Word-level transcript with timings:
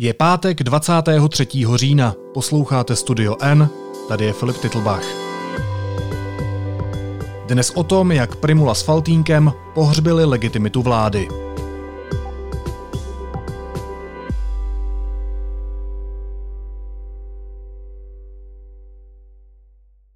Je 0.00 0.14
pátek 0.14 0.62
23. 0.62 1.46
října. 1.74 2.14
Posloucháte 2.34 2.96
Studio 2.96 3.36
N, 3.40 3.68
tady 4.08 4.24
je 4.24 4.32
Filip 4.32 4.56
Titlbach. 4.56 5.04
Dnes 7.46 7.70
o 7.70 7.84
tom, 7.84 8.12
jak 8.12 8.36
Primula 8.36 8.74
s 8.74 8.82
Faltínkem 8.82 9.52
pohřbili 9.74 10.24
legitimitu 10.24 10.82
vlády. 10.82 11.28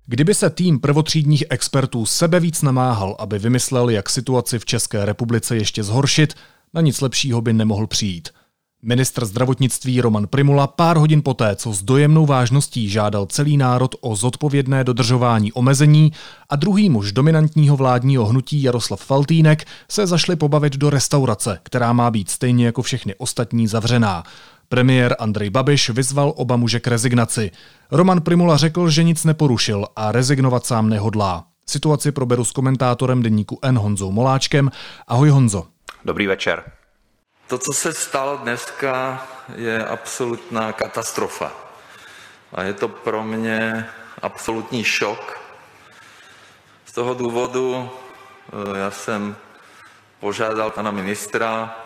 Kdyby 0.07 0.35
se 0.35 0.51
tým 0.51 0.81
prvotřídních 0.81 1.45
expertů 1.51 2.07
sebe 2.07 2.41
víc 2.41 2.63
namáhal, 2.63 3.17
aby 3.19 3.39
vymyslel, 3.39 3.91
jak 3.91 4.11
situaci 4.11 4.59
v 4.59 4.65
České 4.65 5.05
republice 5.05 5.57
ještě 5.57 5.83
zhoršit, 5.83 6.35
na 6.75 6.81
nic 6.81 7.01
lepšího 7.01 7.41
by 7.41 7.53
nemohl 7.53 7.87
přijít– 7.87 8.29
Ministr 8.85 9.25
zdravotnictví 9.25 10.01
Roman 10.01 10.27
Primula 10.27 10.67
pár 10.67 10.97
hodin 10.97 11.23
poté, 11.23 11.57
co 11.57 11.73
s 11.73 11.83
dojemnou 11.83 12.27
vážností 12.27 12.89
žádal 12.89 13.27
celý 13.27 13.57
národ 13.57 13.95
o 14.01 14.17
zodpovědné 14.17 14.85
dodržování 14.85 15.53
omezení 15.53 16.13
a 16.49 16.57
druhý 16.57 16.91
muž 16.91 17.13
dominantního 17.13 17.77
vládního 17.77 18.27
hnutí 18.27 18.63
Jaroslav 18.63 19.05
Faltýnek 19.05 19.65
se 19.89 20.07
zašli 20.07 20.37
pobavit 20.37 20.77
do 20.77 20.91
restaurace, 20.91 21.59
která 21.63 21.93
má 21.93 22.11
být 22.11 22.31
stejně 22.31 22.67
jako 22.67 22.83
všechny 22.83 23.15
ostatní 23.15 23.67
zavřená. 23.67 24.23
Premiér 24.69 25.17
Andrej 25.19 25.51
Babiš 25.51 25.91
vyzval 25.91 26.33
oba 26.37 26.57
muže 26.57 26.81
k 26.81 26.87
rezignaci. 26.87 27.51
Roman 27.91 28.21
Primula 28.21 28.57
řekl, 28.57 28.91
že 28.91 29.03
nic 29.03 29.25
neporušil 29.25 29.87
a 29.97 30.13
rezignovat 30.13 30.67
sám 30.67 30.89
nehodlá. 30.89 31.45
Situaci 31.67 32.13
proberu 32.13 32.45
s 32.45 32.53
komentátorem 32.53 33.23
deníku 33.23 33.59
N 33.63 33.79
Honzou 33.79 34.13
Moláčkem. 34.13 34.71
Ahoj 35.09 35.31
Honzo. 35.31 35.67
Dobrý 36.05 36.27
večer. 36.27 36.82
To, 37.53 37.59
co 37.59 37.73
se 37.73 37.93
stalo 37.93 38.37
dneska, 38.37 39.27
je 39.55 39.85
absolutná 39.85 40.73
katastrofa. 40.73 41.53
A 42.53 42.63
je 42.63 42.73
to 42.73 42.89
pro 42.89 43.25
mě 43.25 43.87
absolutní 44.23 44.85
šok. 44.85 45.41
Z 46.85 46.93
toho 46.93 47.15
důvodu 47.15 47.91
eh, 48.49 48.79
já 48.79 48.91
jsem 48.91 49.37
požádal 50.21 50.71
pana 50.71 50.91
ministra 50.91 51.77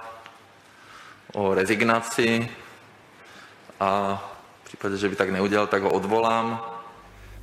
o 1.34 1.54
rezignaci 1.54 2.48
a 3.80 4.22
v 4.62 4.64
případě, 4.64 4.96
že 4.96 5.08
by 5.08 5.16
tak 5.16 5.30
neudělal, 5.30 5.66
tak 5.66 5.82
ho 5.82 5.90
odvolám. 5.90 6.62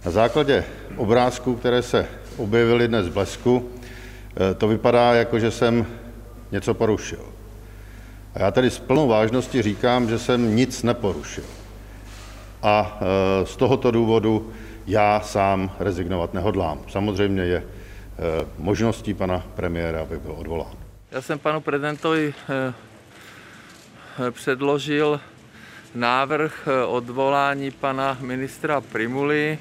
Na 0.06 0.12
základě 0.12 0.66
obrázků, 0.98 1.56
které 1.56 1.82
se 1.82 2.10
objevily 2.38 2.88
dnes 2.88 3.08
v 3.08 3.14
Blesku, 3.14 3.72
eh, 4.36 4.54
to 4.54 4.68
vypadá 4.68 5.14
jako, 5.14 5.40
že 5.40 5.52
jsem 5.52 6.00
něco 6.52 6.74
porušil. 6.74 7.33
A 8.36 8.40
já 8.40 8.52
tady 8.52 8.70
s 8.70 8.80
plnou 8.80 9.08
vážností 9.08 9.62
říkám, 9.62 10.10
že 10.10 10.20
jsem 10.20 10.56
nic 10.56 10.84
neporušil. 10.84 11.44
A 12.64 13.00
e, 13.02 13.46
z 13.46 13.56
tohoto 13.56 13.92
důvodu 13.92 14.54
já 14.88 15.22
sám 15.22 15.72
rezignovat 15.80 16.34
nehodlám. 16.34 16.80
Samozřejmě 16.88 17.44
je 17.44 17.58
e, 17.58 17.64
možností 18.58 19.14
pana 19.14 19.44
premiéra, 19.56 20.02
aby 20.02 20.20
byl 20.20 20.32
odvolán. 20.32 20.74
Já 21.12 21.22
jsem 21.22 21.40
panu 21.40 21.62
prezidentovi 21.62 22.34
e, 22.50 24.32
předložil 24.32 25.20
návrh 25.96 26.68
odvolání 26.88 27.72
pana 27.72 28.18
ministra 28.22 28.82
Primuly 28.82 29.60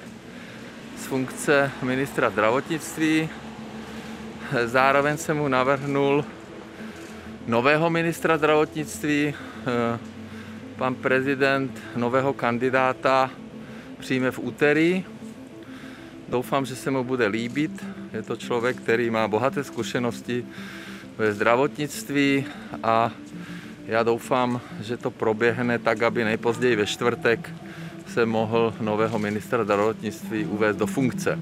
z 0.98 1.06
funkce 1.06 1.70
ministra 1.82 2.30
zdravotnictví. 2.30 3.28
Zároveň 4.64 5.16
jsem 5.16 5.36
mu 5.36 5.48
navrhnul 5.48 6.24
nového 7.46 7.90
ministra 7.90 8.38
zdravotnictví. 8.38 9.34
Eh, 9.34 9.98
pan 10.76 10.94
prezident 10.94 11.70
nového 11.96 12.32
kandidáta 12.32 13.30
přijme 13.98 14.30
v 14.30 14.38
úterý. 14.38 15.04
Doufám, 16.28 16.66
že 16.66 16.76
se 16.76 16.90
mu 16.90 17.04
bude 17.04 17.26
líbit. 17.26 17.84
Je 18.12 18.22
to 18.22 18.36
člověk, 18.36 18.76
který 18.76 19.10
má 19.10 19.28
bohaté 19.28 19.64
zkušenosti 19.64 20.44
ve 21.18 21.32
zdravotnictví 21.32 22.44
a 22.82 23.10
já 23.86 24.02
doufám, 24.02 24.60
že 24.80 24.96
to 24.96 25.10
proběhne 25.10 25.78
tak, 25.78 26.02
aby 26.02 26.24
nejpozději 26.24 26.76
ve 26.76 26.86
čtvrtek 26.86 27.50
se 28.06 28.26
mohl 28.26 28.74
nového 28.80 29.18
ministra 29.18 29.64
zdravotnictví 29.64 30.44
uvést 30.44 30.76
do 30.76 30.86
funkce. 30.86 31.38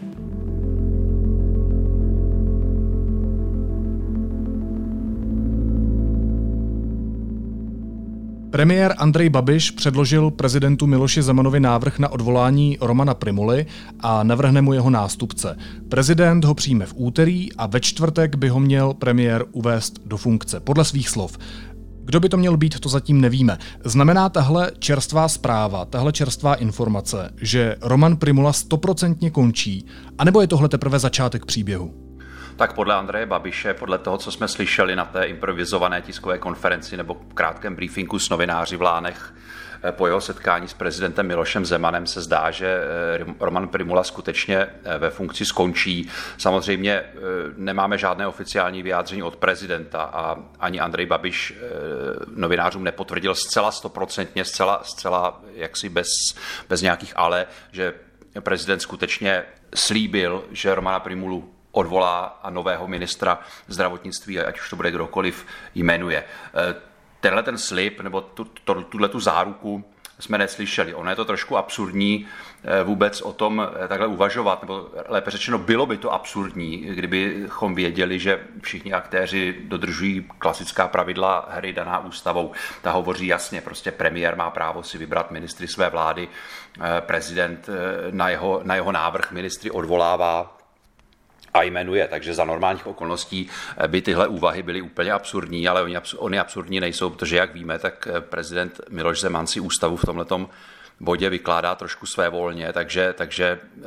Premiér 8.50 8.94
Andrej 8.98 9.28
Babiš 9.28 9.70
předložil 9.70 10.30
prezidentu 10.30 10.86
Miloši 10.86 11.22
Zemanovi 11.22 11.60
návrh 11.60 11.98
na 11.98 12.08
odvolání 12.08 12.78
Romana 12.80 13.14
Primuly 13.14 13.66
a 14.00 14.22
navrhne 14.22 14.62
mu 14.62 14.72
jeho 14.72 14.90
nástupce. 14.90 15.56
Prezident 15.88 16.44
ho 16.44 16.54
přijme 16.54 16.86
v 16.86 16.94
úterý 16.96 17.52
a 17.52 17.66
ve 17.66 17.80
čtvrtek 17.80 18.34
by 18.36 18.48
ho 18.48 18.60
měl 18.60 18.94
premiér 18.94 19.44
uvést 19.52 20.00
do 20.06 20.16
funkce, 20.16 20.60
podle 20.60 20.84
svých 20.84 21.08
slov. 21.08 21.38
Kdo 22.04 22.20
by 22.20 22.28
to 22.28 22.36
měl 22.36 22.56
být, 22.56 22.80
to 22.80 22.88
zatím 22.88 23.20
nevíme. 23.20 23.58
Znamená 23.84 24.28
tahle 24.28 24.70
čerstvá 24.78 25.28
zpráva, 25.28 25.84
tahle 25.84 26.12
čerstvá 26.12 26.54
informace, 26.54 27.30
že 27.40 27.76
Roman 27.82 28.16
Primula 28.16 28.52
stoprocentně 28.52 29.30
končí, 29.30 29.86
anebo 30.18 30.40
je 30.40 30.46
tohle 30.46 30.68
teprve 30.68 30.98
začátek 30.98 31.46
příběhu? 31.46 32.09
Tak 32.60 32.72
podle 32.72 32.94
Andreje 32.94 33.26
Babiše, 33.26 33.75
podle 33.75 33.98
toho, 33.98 34.19
co 34.19 34.32
jsme 34.32 34.48
slyšeli 34.48 34.97
na 34.97 35.04
té 35.04 35.25
improvizované 35.25 36.03
tiskové 36.03 36.38
konferenci 36.38 36.97
nebo 36.97 37.15
krátkém 37.15 37.75
briefingu 37.75 38.19
s 38.19 38.28
novináři 38.28 38.76
v 38.76 38.82
Lánech, 38.82 39.34
eh, 39.82 39.93
po 39.93 40.06
jeho 40.06 40.21
setkání 40.21 40.69
s 40.69 40.75
prezidentem 40.75 41.26
Milošem 41.26 41.66
Zemanem 41.66 42.06
se 42.06 42.21
zdá, 42.21 42.50
že 42.50 42.66
eh, 42.66 43.34
Roman 43.41 43.69
Primula 43.69 44.04
skutečně 44.04 44.56
eh, 44.56 44.98
ve 44.98 45.10
funkci 45.10 45.44
skončí. 45.44 46.09
Samozřejmě 46.38 47.03
nemáme 47.56 47.98
žádné 47.98 48.26
oficiální 48.26 48.82
vyjádření 48.82 49.22
od 49.22 49.37
prezidenta 49.37 50.03
a 50.03 50.37
ani 50.59 50.81
Andrej 50.81 51.06
Babiš 51.06 51.54
novinářům 52.37 52.84
nepotvrdil 52.84 53.34
zcela 53.34 53.72
stoprocentně, 53.72 54.44
zcela, 54.44 54.81
zcela 54.84 55.41
jaksi 55.54 55.88
bez, 55.88 56.09
bez 56.69 56.82
nějakých 56.82 57.12
ale, 57.16 57.47
že 57.72 57.94
prezident 58.41 58.81
skutečně 58.81 59.44
slíbil, 59.75 60.44
že 60.50 60.75
Romana 60.75 61.00
Primulu 61.00 61.59
odvolá 61.72 62.41
a 62.42 62.50
nového 62.50 62.88
ministra 62.88 63.38
zdravotnictví, 63.69 64.41
ať 64.41 64.60
už 64.60 64.70
to 64.70 64.76
bude 64.76 64.91
kdokoliv, 64.91 65.47
jmenuje. 65.75 66.19
E, 66.19 66.25
tenhle 67.20 67.42
ten 67.42 67.58
slib 67.58 68.00
nebo 68.00 68.20
tu, 68.20 68.44
tu, 68.44 68.75
tuhle 68.75 69.08
tu 69.08 69.20
záruku 69.20 69.84
jsme 70.19 70.38
neslyšeli. 70.38 70.94
Ono 70.94 71.10
je 71.10 71.16
to 71.16 71.25
trošku 71.25 71.56
absurdní 71.56 72.28
e, 72.64 72.82
vůbec 72.84 73.20
o 73.22 73.32
tom 73.32 73.69
e, 73.84 73.88
takhle 73.88 74.06
uvažovat, 74.06 74.62
nebo 74.62 74.88
lépe 75.09 75.30
řečeno, 75.30 75.59
bylo 75.59 75.86
by 75.86 75.97
to 75.97 76.12
absurdní, 76.12 76.76
kdybychom 76.78 77.75
věděli, 77.75 78.19
že 78.19 78.41
všichni 78.62 78.92
aktéři 78.92 79.56
dodržují 79.64 80.26
klasická 80.38 80.88
pravidla 80.88 81.48
hry 81.50 81.72
daná 81.72 81.98
ústavou. 81.98 82.53
Ta 82.82 82.91
hovoří 82.91 83.26
jasně, 83.26 83.60
prostě 83.60 83.91
premiér 83.91 84.36
má 84.36 84.50
právo 84.50 84.82
si 84.82 84.98
vybrat 84.98 85.30
ministry 85.30 85.69
své 85.69 85.91
vlády, 85.91 86.28
prezident 87.00 87.69
na 88.10 88.28
jeho, 88.28 88.60
na 88.64 88.75
jeho 88.75 88.92
návrh 88.92 89.32
ministry 89.32 89.70
odvolává 89.70 90.59
a 91.54 91.62
jmenuje. 91.62 92.08
Takže 92.08 92.34
za 92.34 92.44
normálních 92.44 92.86
okolností 92.86 93.48
eh, 93.76 93.88
by 93.88 94.02
tyhle 94.02 94.28
úvahy 94.28 94.62
byly 94.62 94.82
úplně 94.82 95.12
absurdní, 95.12 95.68
ale 95.68 95.82
oni, 95.82 95.96
oni 96.16 96.38
absurdní 96.38 96.80
nejsou, 96.80 97.10
protože 97.10 97.36
jak 97.36 97.54
víme, 97.54 97.78
tak 97.78 98.08
eh, 98.10 98.20
prezident 98.20 98.80
Miloš 98.90 99.20
Zeman 99.20 99.46
si 99.46 99.60
ústavu 99.60 99.96
v 99.96 100.04
tomhletom 100.04 100.48
bodě 101.02 101.30
vykládá 101.30 101.74
trošku 101.74 102.06
své 102.06 102.28
volně, 102.28 102.72
takže, 102.72 103.14
takže 103.16 103.58
eh, 103.78 103.82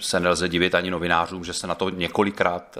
se 0.00 0.20
nelze 0.20 0.48
divit 0.48 0.74
ani 0.74 0.90
novinářům, 0.90 1.44
že 1.44 1.52
se 1.52 1.66
na 1.66 1.74
to 1.74 1.90
několikrát 1.90 2.78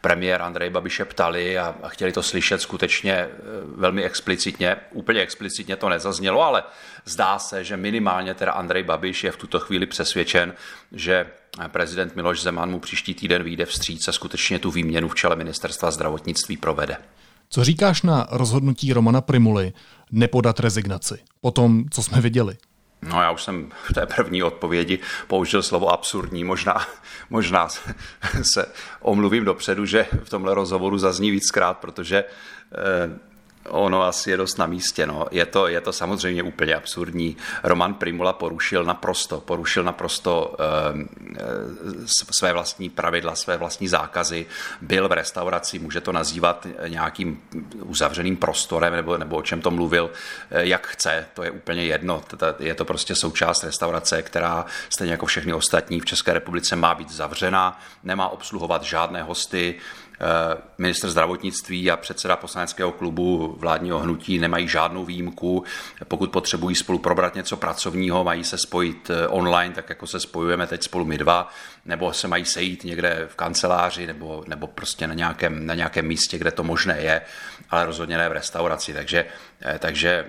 premiér 0.00 0.42
Andrej 0.42 0.70
Babiše 0.70 1.04
ptali 1.04 1.58
a, 1.58 1.74
a 1.82 1.88
chtěli 1.88 2.12
to 2.12 2.22
slyšet 2.22 2.60
skutečně 2.60 3.28
velmi 3.76 4.04
explicitně. 4.04 4.76
Úplně 4.90 5.20
explicitně 5.20 5.76
to 5.76 5.88
nezaznělo, 5.88 6.42
ale 6.42 6.62
zdá 7.04 7.38
se, 7.38 7.64
že 7.64 7.76
minimálně 7.76 8.34
teda 8.34 8.52
Andrej 8.52 8.82
Babiš 8.82 9.24
je 9.24 9.32
v 9.32 9.36
tuto 9.36 9.60
chvíli 9.60 9.86
přesvědčen, 9.86 10.54
že 10.92 11.26
prezident 11.68 12.16
Miloš 12.16 12.42
Zeman 12.42 12.70
mu 12.70 12.80
příští 12.80 13.14
týden 13.14 13.42
vyjde 13.42 13.66
vstříc 13.66 14.08
a 14.08 14.12
skutečně 14.12 14.58
tu 14.58 14.70
výměnu 14.70 15.08
v 15.08 15.14
čele 15.14 15.36
ministerstva 15.36 15.90
zdravotnictví 15.90 16.56
provede. 16.56 16.96
Co 17.48 17.64
říkáš 17.64 18.02
na 18.02 18.26
rozhodnutí 18.30 18.92
Romana 18.92 19.20
Primuly 19.20 19.72
nepodat 20.12 20.60
rezignaci 20.60 21.14
po 21.40 21.50
tom, 21.50 21.84
co 21.90 22.02
jsme 22.02 22.20
viděli? 22.20 22.56
No 23.02 23.22
já 23.22 23.30
už 23.30 23.42
jsem 23.42 23.70
v 23.88 23.92
té 23.92 24.06
první 24.06 24.42
odpovědi 24.42 24.98
použil 25.26 25.62
slovo 25.62 25.88
absurdní. 25.88 26.44
Možná, 26.44 26.86
možná 27.30 27.68
se 28.42 28.66
omluvím 29.00 29.44
dopředu, 29.44 29.86
že 29.86 30.06
v 30.24 30.30
tomhle 30.30 30.54
rozhovoru 30.54 30.98
zazní 30.98 31.30
víckrát, 31.30 31.78
protože 31.78 32.24
eh, 32.24 33.33
Ono 33.68 34.02
asi 34.02 34.30
je 34.30 34.36
dost 34.36 34.58
na 34.58 34.66
místě. 34.66 35.06
No. 35.06 35.26
Je, 35.30 35.46
to, 35.46 35.68
je 35.68 35.80
to 35.80 35.92
samozřejmě 35.92 36.42
úplně 36.42 36.74
absurdní. 36.74 37.36
Roman 37.62 37.94
Primula 37.94 38.32
porušil 38.32 38.84
naprosto, 38.84 39.40
porušil 39.40 39.84
naprosto 39.84 40.56
e, 40.58 40.64
své 42.38 42.52
vlastní 42.52 42.90
pravidla, 42.90 43.34
své 43.34 43.56
vlastní 43.56 43.88
zákazy. 43.88 44.46
Byl 44.80 45.08
v 45.08 45.12
restauraci, 45.12 45.78
může 45.78 46.00
to 46.00 46.12
nazývat 46.12 46.66
nějakým 46.88 47.42
uzavřeným 47.82 48.36
prostorem 48.36 48.92
nebo, 48.92 49.18
nebo 49.18 49.36
o 49.36 49.42
čem 49.42 49.60
to 49.60 49.70
mluvil, 49.70 50.10
e, 50.50 50.66
jak 50.66 50.86
chce. 50.86 51.26
To 51.34 51.42
je 51.42 51.50
úplně 51.50 51.84
jedno. 51.84 52.22
Je 52.58 52.74
to 52.74 52.84
prostě 52.84 53.14
součást 53.14 53.64
restaurace, 53.64 54.22
která 54.22 54.66
stejně 54.88 55.12
jako 55.12 55.26
všechny 55.26 55.54
ostatní 55.54 56.00
v 56.00 56.04
České 56.04 56.32
republice 56.32 56.76
má 56.76 56.94
být 56.94 57.10
zavřena, 57.10 57.80
nemá 58.02 58.28
obsluhovat 58.28 58.82
žádné 58.82 59.22
hosty, 59.22 59.74
Eh, 59.74 60.03
minister 60.78 61.10
zdravotnictví 61.10 61.90
a 61.90 61.96
předseda 61.96 62.36
poslaneckého 62.36 62.92
klubu 62.92 63.56
vládního 63.58 63.98
hnutí 63.98 64.38
nemají 64.38 64.68
žádnou 64.68 65.04
výjimku. 65.04 65.64
Pokud 66.08 66.30
potřebují 66.30 66.76
spolu 66.76 66.98
probrat 66.98 67.34
něco 67.34 67.56
pracovního, 67.56 68.24
mají 68.24 68.44
se 68.44 68.58
spojit 68.58 69.10
eh, 69.10 69.28
online, 69.28 69.74
tak 69.74 69.88
jako 69.88 70.06
se 70.06 70.20
spojujeme 70.20 70.66
teď 70.66 70.82
spolu 70.82 71.04
my 71.04 71.18
dva, 71.18 71.48
nebo 71.84 72.12
se 72.12 72.28
mají 72.28 72.44
sejít 72.44 72.84
někde 72.84 73.26
v 73.28 73.34
kanceláři, 73.36 74.06
nebo, 74.06 74.44
nebo 74.46 74.66
prostě 74.66 75.06
na 75.06 75.14
nějakém, 75.14 75.66
na 75.66 75.74
nějakém 75.74 76.06
místě, 76.06 76.38
kde 76.38 76.50
to 76.50 76.64
možné 76.64 77.00
je, 77.00 77.20
ale 77.70 77.86
rozhodně 77.86 78.18
ne 78.18 78.28
v 78.28 78.32
restauraci. 78.32 78.92
Takže, 78.94 79.26
eh, 79.62 79.78
takže 79.78 80.26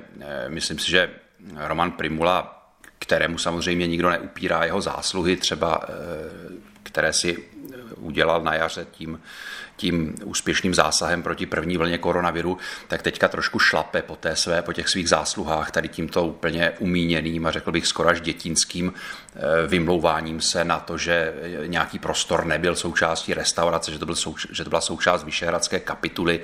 myslím 0.48 0.80
si, 0.80 0.92
že 0.92 1.10
Roman 1.56 1.92
Primula, 1.92 2.52
kterému 3.00 3.38
samozřejmě 3.38 3.88
nikdo 3.88 4.10
neupírá 4.10 4.64
jeho 4.64 4.82
zásluhy, 4.82 5.38
třeba 5.38 5.82
které 6.84 7.14
si 7.14 7.44
udělal 8.06 8.42
na 8.42 8.56
jaře 8.56 8.88
tím, 8.92 9.20
tím 9.76 10.16
úspěšným 10.24 10.74
zásahem 10.74 11.24
proti 11.24 11.46
první 11.46 11.78
vlně 11.78 11.98
koronaviru, 11.98 12.58
tak 12.88 13.02
teďka 13.02 13.28
trošku 13.28 13.60
šlape 13.60 14.02
po, 14.02 14.16
té 14.16 14.36
své, 14.36 14.62
po 14.62 14.74
těch 14.74 14.90
svých 14.90 15.10
zásluhách, 15.10 15.72
tady 15.72 15.88
tímto 15.88 16.26
úplně 16.26 16.72
umíněným 16.80 17.46
a 17.46 17.52
řekl 17.52 17.72
bych 17.72 17.88
skoro 17.88 18.10
až 18.10 18.22
dětinským 18.22 18.94
eh, 18.94 19.68
vymlouváním 19.68 20.42
se 20.42 20.64
na 20.64 20.80
to, 20.80 20.98
že 20.98 21.34
nějaký 21.66 22.00
prostor 22.00 22.46
nebyl 22.46 22.76
součástí 22.76 23.34
restaurace, 23.34 23.92
že 23.92 24.00
to, 24.00 24.06
byl 24.06 24.16
souč- 24.16 24.48
že 24.52 24.64
to 24.64 24.70
byla 24.70 24.82
součást 24.82 25.24
Vyšehradské 25.24 25.80
kapituly. 25.80 26.40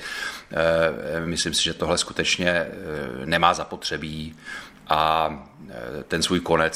Eh, 0.52 1.26
myslím 1.26 1.54
si, 1.54 1.64
že 1.64 1.74
tohle 1.74 1.98
skutečně 1.98 2.50
eh, 2.50 2.70
nemá 3.26 3.54
zapotřebí 3.54 4.36
a 4.88 5.30
ten 6.08 6.24
svůj 6.24 6.40
konec 6.40 6.74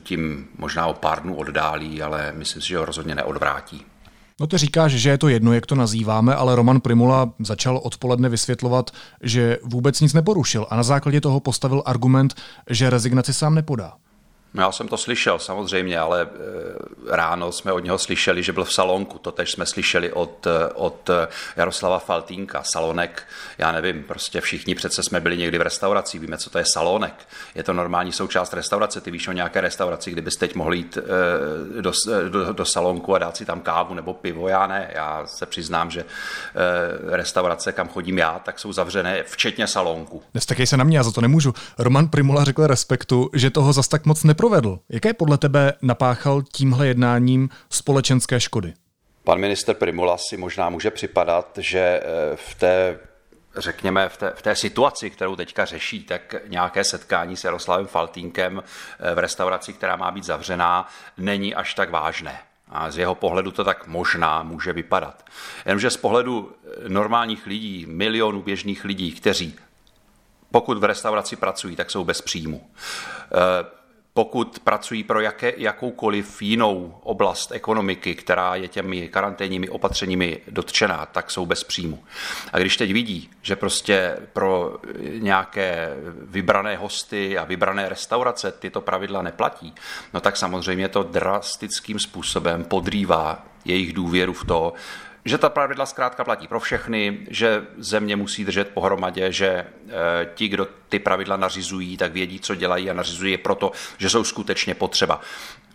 tím 0.00 0.48
možná 0.58 0.86
o 0.86 0.94
pár 0.94 1.22
dnů 1.22 1.36
oddálí, 1.36 2.02
ale 2.02 2.32
myslím 2.36 2.62
si, 2.62 2.68
že 2.68 2.78
ho 2.78 2.84
rozhodně 2.84 3.14
neodvrátí. 3.14 3.86
No 4.40 4.46
ty 4.46 4.58
říkáš, 4.58 4.92
že 4.92 5.10
je 5.10 5.18
to 5.18 5.28
jedno, 5.28 5.52
jak 5.52 5.66
to 5.66 5.74
nazýváme, 5.74 6.34
ale 6.34 6.56
Roman 6.56 6.80
Primula 6.80 7.32
začal 7.38 7.80
odpoledne 7.82 8.28
vysvětlovat, 8.28 8.90
že 9.22 9.58
vůbec 9.64 10.00
nic 10.00 10.12
neporušil 10.12 10.66
a 10.70 10.76
na 10.76 10.82
základě 10.82 11.20
toho 11.20 11.40
postavil 11.40 11.82
argument, 11.86 12.34
že 12.70 12.90
rezignaci 12.90 13.34
sám 13.34 13.54
nepodá. 13.54 13.94
No 14.54 14.62
já 14.62 14.72
jsem 14.72 14.88
to 14.88 14.96
slyšel 14.96 15.38
samozřejmě, 15.38 15.98
ale 15.98 16.22
eh, 16.22 17.16
ráno 17.16 17.52
jsme 17.52 17.72
od 17.72 17.78
něho 17.78 17.98
slyšeli, 17.98 18.42
že 18.42 18.52
byl 18.52 18.64
v 18.64 18.72
salonku. 18.72 19.18
To 19.18 19.32
tež 19.32 19.52
jsme 19.52 19.66
slyšeli 19.66 20.12
od, 20.12 20.46
eh, 20.46 20.72
od 20.74 21.10
eh, 21.10 21.28
Jaroslava 21.56 21.98
Faltínka. 21.98 22.62
Salonek, 22.62 23.22
já 23.58 23.72
nevím, 23.72 24.04
prostě 24.04 24.40
všichni 24.40 24.74
přece 24.74 25.02
jsme 25.02 25.20
byli 25.20 25.36
někdy 25.36 25.58
v 25.58 25.62
restauraci, 25.62 26.18
víme, 26.18 26.38
co 26.38 26.50
to 26.50 26.58
je 26.58 26.64
salonek. 26.72 27.28
Je 27.54 27.62
to 27.62 27.72
normální 27.72 28.12
součást 28.12 28.54
restaurace. 28.54 29.00
Ty 29.00 29.10
víš 29.10 29.28
o 29.28 29.32
nějaké 29.32 29.60
restauraci, 29.60 30.10
kdybyste 30.10 30.46
teď 30.46 30.56
mohli 30.56 30.76
jít 30.76 30.98
do, 31.80 31.92
do, 32.28 32.52
do 32.52 32.64
salonku 32.64 33.14
a 33.14 33.18
dát 33.18 33.36
si 33.36 33.44
tam 33.44 33.60
kávu 33.60 33.94
nebo 33.94 34.14
pivo. 34.14 34.48
Já 34.48 34.66
ne. 34.66 34.90
Já 34.94 35.26
se 35.26 35.46
přiznám, 35.46 35.90
že 35.90 36.04
restaurace, 37.06 37.72
kam 37.72 37.88
chodím 37.88 38.18
já, 38.18 38.38
tak 38.38 38.58
jsou 38.58 38.72
zavřené, 38.72 39.22
včetně 39.22 39.66
salonku. 39.66 40.22
Nestakej 40.34 40.66
se 40.66 40.76
na 40.76 40.84
mě, 40.84 40.98
já 40.98 41.02
za 41.02 41.10
to 41.12 41.20
nemůžu. 41.20 41.54
Roman 41.78 42.08
Primula 42.08 42.44
řekl 42.44 42.66
respektu, 42.66 43.30
že 43.32 43.50
toho 43.50 43.72
zas 43.72 43.88
tak 43.88 44.06
moc 44.06 44.24
nepro 44.24 44.37
neprovedl. 44.38 44.78
Jaké 44.88 45.14
podle 45.14 45.38
tebe 45.38 45.72
napáchal 45.82 46.42
tímhle 46.42 46.86
jednáním 46.86 47.48
společenské 47.70 48.40
škody? 48.40 48.74
Pan 49.24 49.38
minister 49.38 49.74
Primula 49.74 50.16
si 50.18 50.36
možná 50.36 50.70
může 50.70 50.90
připadat, 50.90 51.58
že 51.60 51.80
eh, 51.80 52.36
v 52.36 52.54
té 52.54 52.98
řekněme, 53.56 54.08
v 54.08 54.16
té, 54.16 54.32
v 54.36 54.42
té 54.42 54.56
situaci, 54.56 55.10
kterou 55.10 55.36
teďka 55.36 55.64
řeší, 55.64 56.04
tak 56.04 56.34
nějaké 56.46 56.84
setkání 56.84 57.36
s 57.36 57.44
Jaroslavem 57.44 57.86
Faltínkem 57.86 58.62
eh, 58.62 59.14
v 59.14 59.18
restauraci, 59.18 59.72
která 59.72 59.96
má 59.96 60.10
být 60.10 60.24
zavřená, 60.24 60.88
není 61.16 61.54
až 61.54 61.74
tak 61.74 61.90
vážné. 61.90 62.38
A 62.68 62.90
z 62.90 62.98
jeho 62.98 63.14
pohledu 63.14 63.50
to 63.50 63.64
tak 63.64 63.86
možná 63.86 64.42
může 64.42 64.72
vypadat. 64.72 65.24
Jenomže 65.66 65.90
z 65.90 65.96
pohledu 65.96 66.52
eh, 66.52 66.88
normálních 66.88 67.46
lidí, 67.46 67.86
milionů 67.88 68.42
běžných 68.42 68.84
lidí, 68.84 69.12
kteří 69.12 69.54
pokud 70.50 70.78
v 70.78 70.84
restauraci 70.84 71.36
pracují, 71.36 71.76
tak 71.76 71.90
jsou 71.90 72.04
bez 72.04 72.20
příjmu 72.20 72.70
pokud 74.18 74.58
pracují 74.58 75.04
pro 75.04 75.20
jaké, 75.20 75.52
jakoukoliv 75.56 76.42
jinou 76.42 76.98
oblast 77.02 77.52
ekonomiky, 77.52 78.14
která 78.14 78.54
je 78.54 78.68
těmi 78.68 79.08
karanténními 79.08 79.68
opatřeními 79.68 80.40
dotčená, 80.48 81.06
tak 81.06 81.30
jsou 81.30 81.46
bez 81.46 81.64
příjmu. 81.64 82.04
A 82.52 82.58
když 82.58 82.76
teď 82.76 82.92
vidí, 82.92 83.30
že 83.42 83.56
prostě 83.56 84.16
pro 84.32 84.78
nějaké 85.18 85.96
vybrané 86.22 86.76
hosty 86.76 87.38
a 87.38 87.44
vybrané 87.44 87.88
restaurace 87.88 88.52
tyto 88.52 88.80
pravidla 88.80 89.22
neplatí, 89.22 89.74
no 90.14 90.20
tak 90.20 90.36
samozřejmě 90.36 90.88
to 90.88 91.02
drastickým 91.02 91.98
způsobem 91.98 92.64
podrývá 92.64 93.46
jejich 93.64 93.92
důvěru 93.92 94.32
v 94.32 94.44
to, 94.44 94.72
že 95.28 95.38
ta 95.38 95.48
pravidla 95.48 95.86
zkrátka 95.86 96.24
platí 96.24 96.48
pro 96.48 96.60
všechny, 96.60 97.18
že 97.30 97.66
země 97.78 98.16
musí 98.16 98.44
držet 98.44 98.68
pohromadě, 98.68 99.32
že 99.32 99.48
e, 99.48 99.66
ti, 100.34 100.48
kdo 100.48 100.68
ty 100.88 100.98
pravidla 100.98 101.36
nařizují, 101.36 101.96
tak 101.96 102.12
vědí, 102.12 102.40
co 102.40 102.54
dělají 102.54 102.90
a 102.90 102.94
nařizují 102.94 103.32
je 103.32 103.38
proto, 103.38 103.72
že 103.98 104.10
jsou 104.10 104.24
skutečně 104.24 104.74
potřeba 104.74 105.20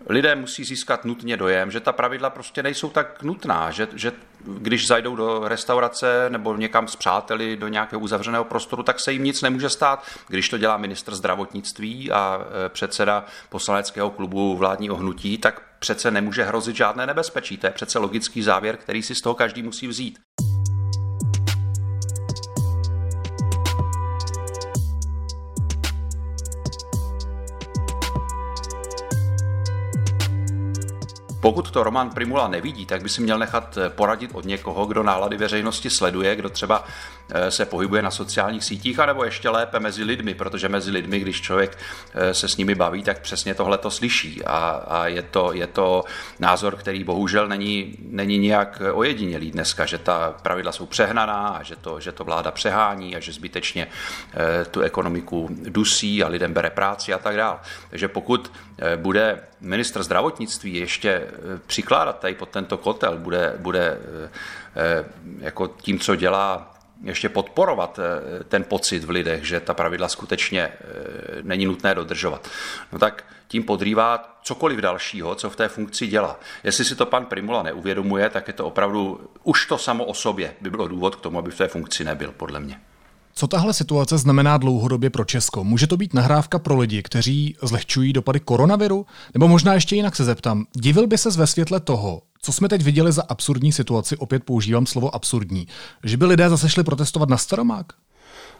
lidé 0.09 0.35
musí 0.35 0.63
získat 0.63 1.05
nutně 1.05 1.37
dojem, 1.37 1.71
že 1.71 1.79
ta 1.79 1.91
pravidla 1.91 2.29
prostě 2.29 2.63
nejsou 2.63 2.89
tak 2.89 3.23
nutná, 3.23 3.71
že, 3.71 3.87
že 3.93 4.11
když 4.45 4.87
zajdou 4.87 5.15
do 5.15 5.47
restaurace 5.47 6.25
nebo 6.29 6.55
někam 6.55 6.87
s 6.87 6.95
přáteli 6.95 7.57
do 7.57 7.67
nějakého 7.67 7.99
uzavřeného 7.99 8.43
prostoru, 8.43 8.83
tak 8.83 8.99
se 8.99 9.11
jim 9.11 9.23
nic 9.23 9.41
nemůže 9.41 9.69
stát. 9.69 10.05
Když 10.27 10.49
to 10.49 10.57
dělá 10.57 10.77
ministr 10.77 11.15
zdravotnictví 11.15 12.11
a 12.11 12.41
e, 12.65 12.69
předseda 12.69 13.25
poslaneckého 13.49 14.09
klubu 14.09 14.57
vládního 14.57 14.95
hnutí, 14.95 15.37
tak 15.37 15.61
přece 15.83 16.11
nemůže 16.11 16.43
hrozit 16.43 16.75
žádné 16.75 17.07
nebezpečí. 17.07 17.57
To 17.57 17.67
je 17.67 17.71
přece 17.71 17.99
logický 17.99 18.43
závěr, 18.43 18.77
který 18.77 19.03
si 19.03 19.15
z 19.15 19.21
toho 19.21 19.35
každý 19.35 19.63
musí 19.63 19.87
vzít. 19.87 20.19
Pokud 31.41 31.71
to 31.71 31.83
Roman 31.83 32.09
Primula 32.09 32.47
nevidí, 32.47 32.85
tak 32.85 33.03
by 33.03 33.09
si 33.09 33.21
měl 33.21 33.39
nechat 33.39 33.77
poradit 33.89 34.31
od 34.33 34.45
někoho, 34.45 34.85
kdo 34.85 35.03
nálady 35.03 35.37
veřejnosti 35.37 35.89
sleduje, 35.89 36.35
kdo 36.35 36.49
třeba 36.49 36.83
se 37.49 37.65
pohybuje 37.65 38.01
na 38.01 38.11
sociálních 38.11 38.63
sítích, 38.63 38.99
anebo 38.99 39.23
ještě 39.23 39.49
lépe 39.49 39.79
mezi 39.79 40.03
lidmi, 40.03 40.33
protože 40.33 40.69
mezi 40.69 40.91
lidmi, 40.91 41.19
když 41.19 41.41
člověk 41.41 41.77
eh, 42.13 42.33
se 42.33 42.47
s 42.47 42.57
nimi 42.57 42.75
baví, 42.75 43.03
tak 43.03 43.21
přesně 43.21 43.55
tohle 43.55 43.77
to 43.77 43.91
slyší. 43.91 44.45
A, 44.45 44.83
a 44.87 45.07
je, 45.07 45.21
to, 45.21 45.53
je 45.53 45.67
to 45.67 46.03
názor, 46.39 46.75
který 46.75 47.03
bohužel 47.03 47.47
není, 47.47 47.95
není 47.99 48.37
nijak 48.37 48.81
ojedinělý 48.93 49.51
dneska, 49.51 49.85
že 49.85 49.97
ta 49.97 50.35
pravidla 50.41 50.71
jsou 50.71 50.85
přehnaná 50.85 51.47
a 51.47 51.63
že 51.63 51.75
to, 51.75 51.99
že 51.99 52.11
to 52.11 52.23
vláda 52.23 52.51
přehání 52.51 53.15
a 53.15 53.19
že 53.19 53.31
zbytečně 53.31 53.87
tu 54.71 54.81
ekonomiku 54.81 55.49
dusí 55.51 56.23
a 56.23 56.27
lidem 56.27 56.53
bere 56.53 56.69
práci 56.69 57.13
a 57.13 57.17
tak 57.17 57.35
dále. 57.35 57.59
Takže 57.89 58.07
pokud 58.07 58.51
bude 58.95 59.39
ministr 59.63 60.03
zdravotnictví 60.03 60.73
ještě 60.73 61.09
eh, 61.09 61.29
přikládat 61.67 62.19
tady 62.19 62.33
pod 62.33 62.49
tento 62.49 62.77
kotel, 62.77 63.17
bude, 63.17 63.53
bude 63.57 63.97
eh, 64.25 64.29
eh, 64.75 65.05
jako 65.39 65.67
tím, 65.67 65.99
co 65.99 66.15
dělá, 66.15 66.72
ještě 67.03 67.29
podporovat 67.29 67.99
ten 68.47 68.63
pocit 68.63 69.03
v 69.03 69.09
lidech, 69.09 69.47
že 69.47 69.59
ta 69.59 69.73
pravidla 69.73 70.07
skutečně 70.07 70.69
není 71.41 71.65
nutné 71.65 71.95
dodržovat, 71.95 72.47
no 72.91 72.99
tak 72.99 73.25
tím 73.47 73.63
podrývá 73.63 74.39
cokoliv 74.43 74.79
dalšího, 74.79 75.35
co 75.35 75.49
v 75.49 75.55
té 75.55 75.67
funkci 75.67 76.07
dělá. 76.07 76.39
Jestli 76.63 76.85
si 76.85 76.95
to 76.95 77.05
pan 77.05 77.25
Primula 77.25 77.63
neuvědomuje, 77.63 78.29
tak 78.29 78.47
je 78.47 78.53
to 78.53 78.65
opravdu, 78.65 79.19
už 79.43 79.65
to 79.65 79.77
samo 79.77 80.05
o 80.05 80.13
sobě 80.13 80.53
by 80.61 80.69
bylo 80.69 80.87
důvod 80.87 81.15
k 81.15 81.21
tomu, 81.21 81.39
aby 81.39 81.51
v 81.51 81.57
té 81.57 81.67
funkci 81.67 82.03
nebyl, 82.03 82.33
podle 82.37 82.59
mě. 82.59 82.79
Co 83.35 83.47
tahle 83.47 83.73
situace 83.73 84.17
znamená 84.17 84.57
dlouhodobě 84.57 85.09
pro 85.09 85.25
Česko? 85.25 85.63
Může 85.63 85.87
to 85.87 85.97
být 85.97 86.13
nahrávka 86.13 86.59
pro 86.59 86.77
lidi, 86.77 87.03
kteří 87.03 87.55
zlehčují 87.61 88.13
dopady 88.13 88.39
koronaviru? 88.39 89.05
Nebo 89.33 89.47
možná 89.47 89.73
ještě 89.73 89.95
jinak 89.95 90.15
se 90.15 90.23
zeptám, 90.23 90.65
divil 90.73 91.07
by 91.07 91.17
se 91.17 91.29
ve 91.29 91.47
světle 91.47 91.79
toho, 91.79 92.21
co 92.45 92.53
jsme 92.53 92.69
teď 92.69 92.81
viděli 92.81 93.11
za 93.11 93.23
absurdní 93.29 93.71
situaci, 93.71 94.17
opět 94.17 94.43
používám 94.43 94.85
slovo 94.85 95.15
absurdní, 95.15 95.67
že 96.03 96.17
by 96.17 96.25
lidé 96.25 96.49
zase 96.49 96.69
šli 96.69 96.83
protestovat 96.83 97.29
na 97.29 97.37
Staromák? 97.37 97.85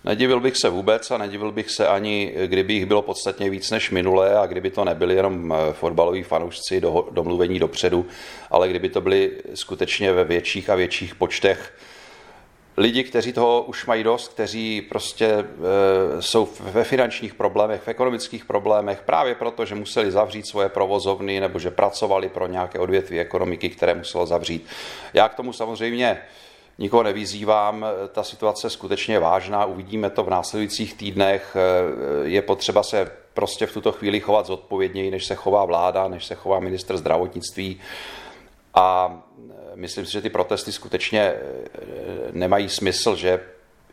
Nedivil 0.04 0.40
bych 0.40 0.58
se 0.58 0.70
vůbec 0.70 1.12
a 1.12 1.18
nedivil 1.18 1.52
bych 1.52 1.70
se 1.70 1.88
ani, 1.88 2.34
kdyby 2.46 2.74
jich 2.74 2.86
bylo 2.86 3.02
podstatně 3.02 3.50
víc 3.50 3.72
než 3.72 3.92
minulé 3.92 4.38
a 4.40 4.46
kdyby 4.46 4.70
to 4.70 4.86
nebyli 4.86 5.16
jenom 5.16 5.54
eh, 5.54 5.74
fotbaloví 5.74 6.24
fanoušci 6.24 6.82
do, 6.82 7.08
domluvení 7.12 7.60
dopředu, 7.60 8.06
ale 8.52 8.70
kdyby 8.70 8.90
to 8.90 9.02
byly 9.02 9.32
skutečně 9.54 10.14
ve 10.14 10.24
větších 10.24 10.70
a 10.70 10.76
větších 10.76 11.16
počtech 11.16 11.74
lidi, 12.78 13.04
kteří 13.04 13.34
toho 13.34 13.62
už 13.62 13.86
mají 13.86 14.04
dost, 14.04 14.28
kteří 14.28 14.82
prostě 14.82 15.26
e, 15.26 15.46
jsou 16.22 16.50
ve 16.60 16.84
finančních 16.84 17.34
problémech, 17.34 17.82
v 17.82 17.88
ekonomických 17.88 18.46
problémech, 18.46 19.02
právě 19.06 19.36
proto, 19.36 19.66
že 19.66 19.76
museli 19.76 20.12
zavřít 20.12 20.48
svoje 20.48 20.70
provozovny 20.70 21.40
nebo 21.40 21.60
že 21.60 21.72
pracovali 21.72 22.30
pro 22.30 22.48
nějaké 22.48 22.80
odvětví 22.80 23.20
ekonomiky, 23.20 23.70
které 23.70 23.94
muselo 23.94 24.26
zavřít. 24.26 24.66
Já 25.14 25.30
k 25.30 25.36
tomu 25.36 25.54
samozřejmě 25.54 26.22
nikoho 26.78 27.04
nevyzývám, 27.04 27.86
ta 28.12 28.24
situace 28.24 28.68
je 28.68 28.72
skutečně 28.72 29.20
vážná, 29.20 29.66
uvidíme 29.66 30.10
to 30.10 30.24
v 30.24 30.30
následujících 30.30 30.94
týdnech, 30.94 31.56
e, 31.56 32.30
je 32.30 32.42
potřeba 32.42 32.84
se 32.84 33.12
prostě 33.34 33.66
v 33.66 33.74
tuto 33.74 33.92
chvíli 33.92 34.20
chovat 34.20 34.46
zodpovědněji, 34.46 35.12
než 35.12 35.26
se 35.26 35.36
chová 35.36 35.66
vláda, 35.66 36.08
než 36.08 36.26
se 36.26 36.36
chová 36.36 36.60
minister 36.60 36.98
zdravotnictví. 36.98 37.80
A 38.74 39.18
myslím 39.76 40.06
si, 40.06 40.12
že 40.12 40.22
ty 40.22 40.30
protesty 40.30 40.72
skutečně 40.72 41.22
eh, 41.22 41.40
nemají 42.32 42.70
smysl, 42.70 43.16
že 43.16 43.40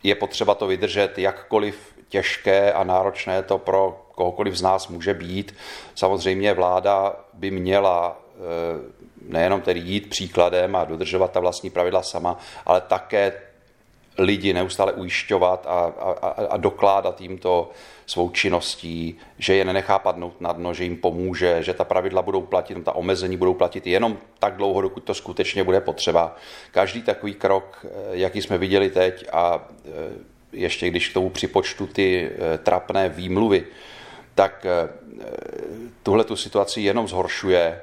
je 0.02 0.14
potřeba 0.14 0.54
to 0.54 0.66
vydržet, 0.66 1.18
jakkoliv 1.18 1.94
těžké 2.08 2.72
a 2.72 2.84
náročné 2.84 3.42
to 3.42 3.58
pro 3.58 4.06
kohokoliv 4.14 4.54
z 4.56 4.62
nás 4.62 4.88
může 4.88 5.14
být. 5.14 5.54
Samozřejmě 5.94 6.54
vláda 6.54 7.16
by 7.32 7.50
měla 7.50 8.20
eh, 8.34 9.00
nejenom 9.28 9.60
tedy 9.60 9.80
jít 9.80 10.10
příkladem 10.10 10.76
a 10.76 10.84
dodržovat 10.84 11.32
ta 11.32 11.40
vlastní 11.40 11.70
pravidla 11.70 12.02
sama, 12.02 12.38
ale 12.66 12.80
také 12.80 13.32
lidi 14.19 14.52
neustále 14.52 14.93
ujišťovat 14.93 15.67
a, 15.67 15.93
a, 16.00 16.29
a 16.50 16.57
dokládat 16.57 17.21
jim 17.21 17.38
to 17.38 17.71
svou 18.07 18.31
činností, 18.31 19.17
že 19.38 19.55
je 19.55 19.64
nenechá 19.64 19.99
padnout 19.99 20.40
na 20.40 20.52
dno, 20.52 20.75
že 20.75 20.85
jim 20.85 20.97
pomůže, 20.97 21.62
že 21.62 21.75
ta 21.75 21.85
pravidla 21.85 22.23
budou 22.23 22.43
platit, 22.43 22.85
ta 22.85 22.93
omezení 22.93 23.37
budou 23.37 23.55
platit 23.55 23.87
jenom 23.87 24.19
tak 24.38 24.57
dlouho, 24.57 24.81
dokud 24.81 25.05
to 25.05 25.14
skutečně 25.14 25.64
bude 25.64 25.81
potřeba. 25.81 26.37
Každý 26.71 27.02
takový 27.02 27.35
krok, 27.35 27.87
eh, 27.87 27.88
jaký 28.12 28.43
jsme 28.43 28.59
viděli 28.59 28.90
teď 28.90 29.26
a 29.33 29.69
eh, 29.85 29.90
ještě 30.52 30.90
když 30.90 31.09
k 31.09 31.14
tomu 31.14 31.31
připočtu 31.31 31.87
ty 31.87 32.31
eh, 32.31 32.59
trapné 32.59 33.09
výmluvy, 33.09 33.67
tak 34.35 34.67
tuhle 36.02 36.25
tu 36.25 36.37
situaci 36.37 36.81
jenom 36.81 37.09
zhoršuje 37.09 37.81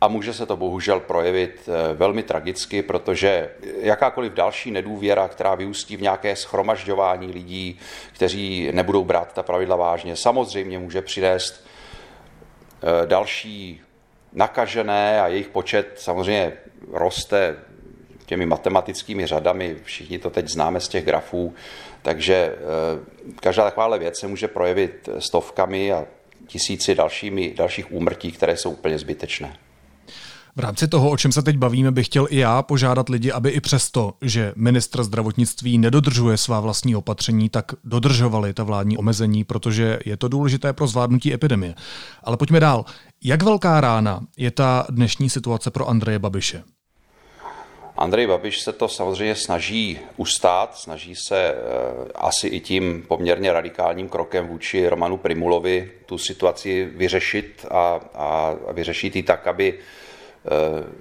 a 0.00 0.08
může 0.08 0.34
se 0.34 0.46
to 0.46 0.56
bohužel 0.56 1.00
projevit 1.00 1.68
eh, 1.68 1.94
velmi 1.94 2.22
tragicky, 2.22 2.82
protože 2.82 3.50
jakákoliv 3.80 4.32
další 4.32 4.70
nedůvěra, 4.70 5.28
která 5.28 5.54
vyústí 5.54 5.96
v 5.96 6.02
nějaké 6.02 6.36
schromažďování 6.36 7.32
lidí, 7.32 7.78
kteří 8.12 8.72
nebudou 8.72 9.04
brát 9.04 9.32
ta 9.32 9.42
pravidla 9.42 9.76
vážně, 9.76 10.16
samozřejmě 10.16 10.78
může 10.78 11.02
přinést 11.02 11.66
eh, 12.82 13.06
další 13.06 13.80
nakažené 14.32 15.20
a 15.20 15.28
jejich 15.28 15.48
počet 15.48 15.92
samozřejmě 15.96 16.52
roste 16.92 17.56
těmi 18.26 18.46
matematickými 18.46 19.26
řadami, 19.26 19.76
všichni 19.82 20.18
to 20.18 20.30
teď 20.30 20.48
známe 20.48 20.80
z 20.80 20.88
těch 20.88 21.04
grafů, 21.04 21.54
takže 22.02 22.34
eh, 22.34 23.34
každá 23.40 23.64
takováhle 23.64 23.98
věc 23.98 24.18
se 24.18 24.28
může 24.28 24.48
projevit 24.48 25.08
stovkami 25.18 25.92
a 25.92 26.06
tisíci 26.46 26.94
dalšími, 26.94 27.54
dalších 27.56 27.92
úmrtí, 27.92 28.32
které 28.32 28.56
jsou 28.56 28.70
úplně 28.70 28.98
zbytečné. 28.98 29.67
V 30.58 30.60
rámci 30.60 30.88
toho, 30.88 31.10
o 31.10 31.16
čem 31.16 31.32
se 31.32 31.42
teď 31.42 31.56
bavíme, 31.56 31.90
bych 31.90 32.06
chtěl 32.06 32.26
i 32.30 32.38
já 32.38 32.62
požádat 32.62 33.08
lidi, 33.08 33.32
aby 33.32 33.50
i 33.50 33.60
přesto, 33.60 34.12
že 34.22 34.52
ministr 34.56 35.04
zdravotnictví 35.04 35.78
nedodržuje 35.78 36.36
svá 36.36 36.60
vlastní 36.60 36.96
opatření, 36.96 37.48
tak 37.48 37.72
dodržovali 37.84 38.54
ta 38.54 38.62
vládní 38.62 38.98
omezení, 38.98 39.44
protože 39.44 39.98
je 40.04 40.16
to 40.16 40.28
důležité 40.28 40.72
pro 40.72 40.86
zvládnutí 40.86 41.34
epidemie. 41.34 41.74
Ale 42.24 42.36
pojďme 42.36 42.60
dál. 42.60 42.84
Jak 43.24 43.42
velká 43.42 43.80
rána 43.80 44.20
je 44.36 44.50
ta 44.50 44.86
dnešní 44.90 45.30
situace 45.30 45.70
pro 45.70 45.88
Andreje 45.88 46.18
Babiše? 46.18 46.62
Andrej 47.96 48.26
Babiš 48.26 48.60
se 48.60 48.72
to 48.72 48.88
samozřejmě 48.88 49.34
snaží 49.34 49.98
ustát, 50.16 50.76
snaží 50.76 51.14
se 51.14 51.38
e, 51.38 51.54
asi 52.14 52.48
i 52.48 52.60
tím 52.60 53.04
poměrně 53.08 53.52
radikálním 53.52 54.08
krokem 54.08 54.46
vůči 54.46 54.88
Romanu 54.88 55.16
Primulovi 55.16 55.90
tu 56.06 56.18
situaci 56.18 56.90
vyřešit 56.96 57.66
a, 57.70 58.00
a 58.14 58.54
vyřešit 58.72 59.16
ji 59.16 59.22
tak, 59.22 59.46
aby 59.46 59.74
Eh, 59.74 60.07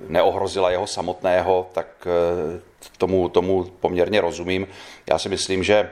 neohrozila 0.08 0.72
jeho 0.72 0.88
samotného, 0.88 1.70
tak 1.74 1.88
eh, 2.08 2.62
tomu, 2.98 3.30
tomu 3.30 3.64
poměrně 3.64 4.22
rozumím. 4.22 4.68
Já 5.10 5.20
si 5.20 5.30
myslím, 5.30 5.64
že 5.64 5.92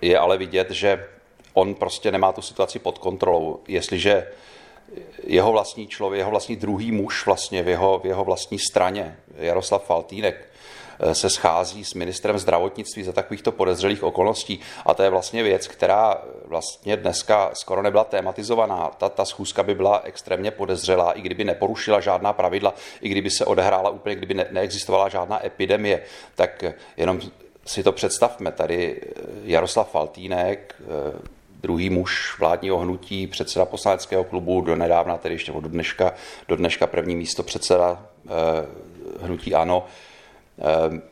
je 0.00 0.18
ale 0.18 0.38
vidět, 0.38 0.70
že 0.70 1.06
on 1.54 1.74
prostě 1.74 2.12
nemá 2.12 2.32
tu 2.32 2.42
situaci 2.42 2.78
pod 2.78 2.98
kontrolou. 2.98 3.60
Jestliže 3.68 4.26
jeho 5.24 5.52
vlastní 5.52 5.86
člověk, 5.86 6.18
jeho 6.18 6.30
vlastní 6.30 6.56
druhý 6.56 6.92
muž 6.92 7.26
vlastně 7.26 7.62
v 7.62 7.68
jeho, 7.68 7.98
v 7.98 8.06
jeho 8.06 8.24
vlastní 8.24 8.58
straně, 8.58 9.16
Jaroslav 9.38 9.84
Faltýnek, 9.84 10.36
Eh, 10.36 10.81
se 11.12 11.30
schází 11.30 11.84
s 11.84 11.94
ministrem 11.94 12.38
zdravotnictví 12.38 13.02
za 13.02 13.12
takovýchto 13.12 13.52
podezřelých 13.52 14.02
okolností. 14.02 14.60
A 14.86 14.94
to 14.94 15.02
je 15.02 15.10
vlastně 15.10 15.42
věc, 15.42 15.66
která 15.66 16.22
vlastně 16.44 16.96
dneska 16.96 17.50
skoro 17.54 17.82
nebyla 17.82 18.04
tématizovaná. 18.04 18.90
Ta, 18.98 19.08
ta 19.08 19.24
schůzka 19.24 19.62
by 19.62 19.74
byla 19.74 20.00
extrémně 20.04 20.50
podezřelá, 20.50 21.12
i 21.12 21.20
kdyby 21.20 21.44
neporušila 21.44 22.00
žádná 22.00 22.32
pravidla, 22.32 22.74
i 23.00 23.08
kdyby 23.08 23.30
se 23.30 23.44
odehrála 23.44 23.90
úplně, 23.90 24.14
kdyby 24.14 24.34
ne, 24.34 24.46
neexistovala 24.50 25.08
žádná 25.08 25.46
epidemie, 25.46 26.02
tak 26.34 26.64
jenom 26.96 27.20
si 27.66 27.82
to 27.82 27.92
představme. 27.92 28.52
Tady 28.52 29.00
eh, 29.02 29.20
Jaroslav 29.44 29.90
Faltýnek, 29.90 30.74
eh, 30.80 31.18
druhý 31.60 31.90
muž 31.90 32.38
vládního 32.38 32.78
hnutí, 32.78 33.26
předseda 33.26 33.64
poslaneckého 33.64 34.24
klubu, 34.24 34.60
do 34.60 34.76
nedávna, 34.76 35.16
tedy 35.16 35.34
ještě 35.34 35.52
do 35.52 35.68
dneška, 35.68 36.14
do 36.48 36.56
dneška 36.56 36.86
první 36.86 37.16
místo 37.16 37.42
předseda 37.42 38.06
hnutí 39.22 39.54
ANO, 39.54 39.86
Ehm, 39.86 40.11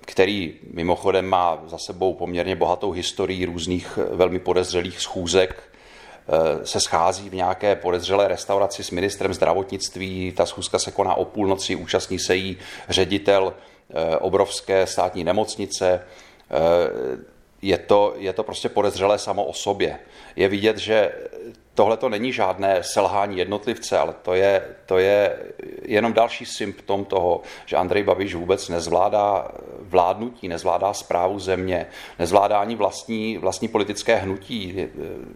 který 0.01 0.55
mimochodem 0.73 1.27
má 1.27 1.63
za 1.67 1.79
sebou 1.79 2.15
poměrně 2.15 2.57
bohatou 2.57 2.91
historii 2.91 3.45
různých 3.45 3.99
eh, 4.03 4.17
velmi 4.17 4.39
podezřelých 4.39 5.01
schůzek, 5.01 5.63
eh, 5.63 6.67
se 6.67 6.81
schází 6.81 7.31
v 7.31 7.35
nějaké 7.35 7.77
podezřelé 7.77 8.29
restauraci 8.29 8.85
s 8.85 8.91
ministrem 8.91 9.35
zdravotnictví. 9.35 10.33
Ta 10.37 10.47
schůzka 10.47 10.79
se 10.79 10.91
koná 10.91 11.15
o 11.15 11.25
půlnoci, 11.25 11.77
účastní 11.77 12.19
se 12.19 12.37
jí 12.37 12.57
ředitel 12.89 13.55
eh, 13.91 14.17
obrovské 14.17 14.87
státní 14.87 15.25
nemocnice. 15.25 16.01
Je 17.63 17.79
to, 17.79 18.15
je 18.17 18.33
to 18.33 18.43
prostě 18.43 18.69
podezřelé 18.69 19.19
samo 19.19 19.45
o 19.45 19.53
sobě. 19.53 19.99
Je 20.37 20.49
vidět, 20.49 20.79
že 20.79 21.13
tohle 21.75 21.97
to 21.97 22.09
není 22.09 22.33
žádné 22.33 22.83
selhání 22.83 23.39
jednotlivce, 23.39 23.99
ale 23.99 24.15
to 24.23 24.35
je, 24.35 24.65
to 24.87 24.99
je 24.99 25.39
jenom 25.85 26.13
další 26.13 26.47
symptom 26.47 27.05
toho, 27.05 27.43
že 27.67 27.77
Andrej 27.77 28.03
Babiš 28.03 28.35
vůbec 28.35 28.69
nezvládá 28.69 29.49
vládnutí, 29.81 30.49
nezvládá 30.49 30.93
zprávu 30.93 31.39
země, 31.39 31.87
nezvládá 32.19 32.61
ani 32.61 32.77
vlastní, 32.77 33.39
vlastní 33.39 33.69
politické 33.69 34.17
hnutí. 34.17 34.89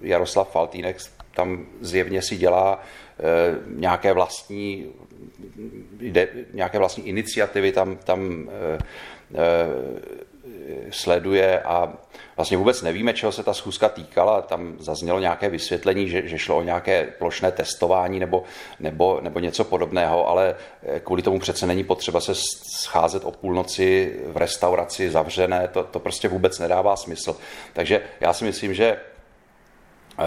Jaroslav 0.02 0.50
Faltýnek 0.50 0.96
tam 1.34 1.66
zjevně 1.80 2.22
si 2.22 2.36
dělá 2.36 2.80
eh, 2.80 3.22
nějaké 3.68 4.12
vlastní, 4.12 4.92
nějaké 6.52 6.78
vlastní 6.78 7.08
iniciativy 7.08 7.72
tam, 7.72 7.96
tam 7.96 8.48
eh, 8.48 8.78
eh, 9.34 9.66
sleduje 10.90 11.60
a 11.60 11.92
vlastně 12.36 12.56
vůbec 12.56 12.82
nevíme, 12.82 13.12
čeho 13.12 13.32
se 13.32 13.42
ta 13.42 13.54
schůzka 13.54 13.88
týkala. 13.88 14.42
Tam 14.42 14.76
zaznělo 14.78 15.20
nějaké 15.20 15.48
vysvětlení, 15.48 16.08
že, 16.08 16.28
že 16.28 16.38
šlo 16.38 16.56
o 16.56 16.62
nějaké 16.62 17.04
plošné 17.18 17.52
testování 17.52 18.20
nebo, 18.20 18.44
nebo, 18.80 19.20
nebo 19.22 19.38
něco 19.38 19.64
podobného, 19.64 20.28
ale 20.28 20.54
eh, 20.82 21.00
kvůli 21.00 21.22
tomu 21.22 21.38
přece 21.38 21.66
není 21.66 21.84
potřeba 21.84 22.20
se 22.20 22.32
scházet 22.80 23.24
o 23.24 23.30
půlnoci 23.30 24.16
v 24.26 24.36
restauraci 24.36 25.10
zavřené, 25.10 25.68
to, 25.68 25.82
to 25.84 25.98
prostě 25.98 26.28
vůbec 26.28 26.58
nedává 26.58 26.96
smysl. 26.96 27.36
Takže 27.72 28.00
já 28.20 28.32
si 28.32 28.44
myslím, 28.44 28.74
že 28.74 28.96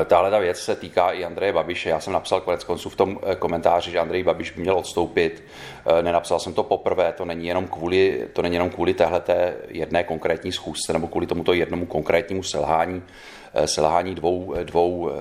tahle 0.06 0.32
ta 0.32 0.40
věc 0.40 0.60
se 0.60 0.76
týká 0.76 1.12
i 1.12 1.26
Andreje 1.26 1.54
Babiše. 1.54 1.90
Já 1.90 2.00
jsem 2.00 2.14
napsal 2.14 2.42
konec 2.42 2.64
konců 2.64 2.90
v 2.90 2.96
tom 2.96 3.20
eh, 3.24 3.36
komentáři, 3.36 3.92
že 3.92 4.00
Andrej 4.00 4.24
Babiš 4.24 4.52
by 4.52 4.62
měl 4.62 4.78
odstoupit. 4.78 5.44
Eh, 5.86 6.04
nenapsal 6.04 6.40
jsem 6.40 6.54
to 6.54 6.64
poprvé, 6.64 7.14
to 7.18 7.26
není 7.26 7.48
jenom 7.48 7.68
kvůli, 7.68 8.28
to 8.34 8.42
není 8.42 8.56
jenom 8.56 8.70
kvůli 8.70 8.94
téhleté 8.94 9.56
jedné 9.68 10.04
konkrétní 10.04 10.52
schůzce 10.52 10.94
nebo 10.94 11.08
kvůli 11.08 11.28
tomuto 11.28 11.54
jednomu 11.54 11.86
konkrétnímu 11.86 12.44
selhání, 12.44 13.04
selhání 13.66 14.16
dvou, 14.16 14.54
dvou 14.64 15.12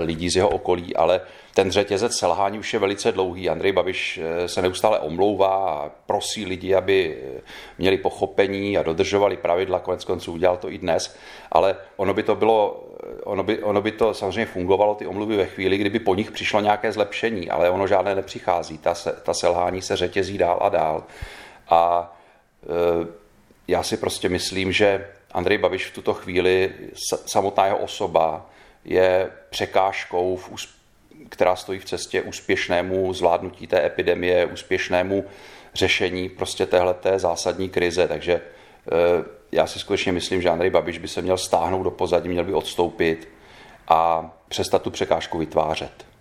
lidí 0.00 0.30
z 0.30 0.36
jeho 0.36 0.48
okolí, 0.48 0.96
ale 0.96 1.20
ten 1.54 1.70
řetězec 1.70 2.16
selhání 2.16 2.58
už 2.58 2.72
je 2.72 2.78
velice 2.78 3.12
dlouhý. 3.12 3.48
Andrej 3.48 3.72
Babiš 3.72 4.20
se 4.46 4.62
neustále 4.62 4.98
omlouvá 4.98 5.56
a 5.56 5.90
prosí 6.06 6.46
lidi, 6.46 6.74
aby 6.74 7.18
měli 7.78 7.98
pochopení 7.98 8.78
a 8.78 8.82
dodržovali 8.82 9.36
pravidla. 9.36 9.78
Konec 9.78 10.04
konců 10.04 10.32
udělal 10.32 10.56
to 10.56 10.70
i 10.70 10.78
dnes, 10.78 11.16
ale 11.52 11.76
ono 11.96 12.14
by 12.14 12.22
to 12.22 12.34
bylo 12.34 12.84
ono 13.24 13.42
by, 13.42 13.62
ono 13.62 13.82
by 13.82 13.92
to 13.92 14.14
samozřejmě 14.14 14.46
fungovalo, 14.46 14.94
ty 14.94 15.06
omluvy 15.06 15.36
ve 15.36 15.46
chvíli, 15.46 15.78
kdyby 15.78 15.98
po 15.98 16.14
nich 16.14 16.30
přišlo 16.30 16.60
nějaké 16.60 16.92
zlepšení, 16.92 17.50
ale 17.50 17.70
ono 17.70 17.86
žádné 17.86 18.14
nepřichází. 18.14 18.78
Ta, 18.78 18.94
se, 18.94 19.12
ta 19.22 19.34
selhání 19.34 19.82
se 19.82 19.96
řetězí 19.96 20.38
dál 20.38 20.58
a 20.62 20.68
dál. 20.68 21.04
A 21.68 22.12
e, 22.62 23.06
já 23.68 23.82
si 23.82 23.96
prostě 23.96 24.28
myslím, 24.28 24.72
že 24.72 25.06
Andrej 25.34 25.58
Babiš 25.58 25.86
v 25.86 25.94
tuto 25.94 26.14
chvíli, 26.14 26.72
samotná 27.26 27.66
jeho 27.66 27.78
osoba, 27.78 28.46
je 28.84 29.30
překážkou, 29.50 30.36
v, 30.36 30.50
která 31.28 31.56
stojí 31.56 31.78
v 31.78 31.84
cestě 31.84 32.22
úspěšnému 32.22 33.12
zvládnutí 33.14 33.66
té 33.66 33.86
epidemie, 33.86 34.46
úspěšnému 34.46 35.24
řešení 35.74 36.28
prostě 36.28 36.66
téhleté 36.66 37.18
zásadní 37.18 37.68
krize. 37.68 38.08
Takže 38.08 38.32
e, 38.32 38.40
já 39.52 39.66
si 39.66 39.78
skutečně 39.78 40.12
myslím, 40.12 40.42
že 40.42 40.50
Andrej 40.50 40.70
Babiš 40.70 40.98
by 40.98 41.08
se 41.08 41.22
měl 41.22 41.38
stáhnout 41.38 41.82
do 41.82 41.90
pozadí, 41.90 42.28
měl 42.28 42.44
by 42.44 42.54
odstoupit 42.54 43.28
a 43.88 44.30
přestat 44.48 44.82
tu 44.82 44.90
překážku 44.90 45.38
vytvářet. 45.38 46.13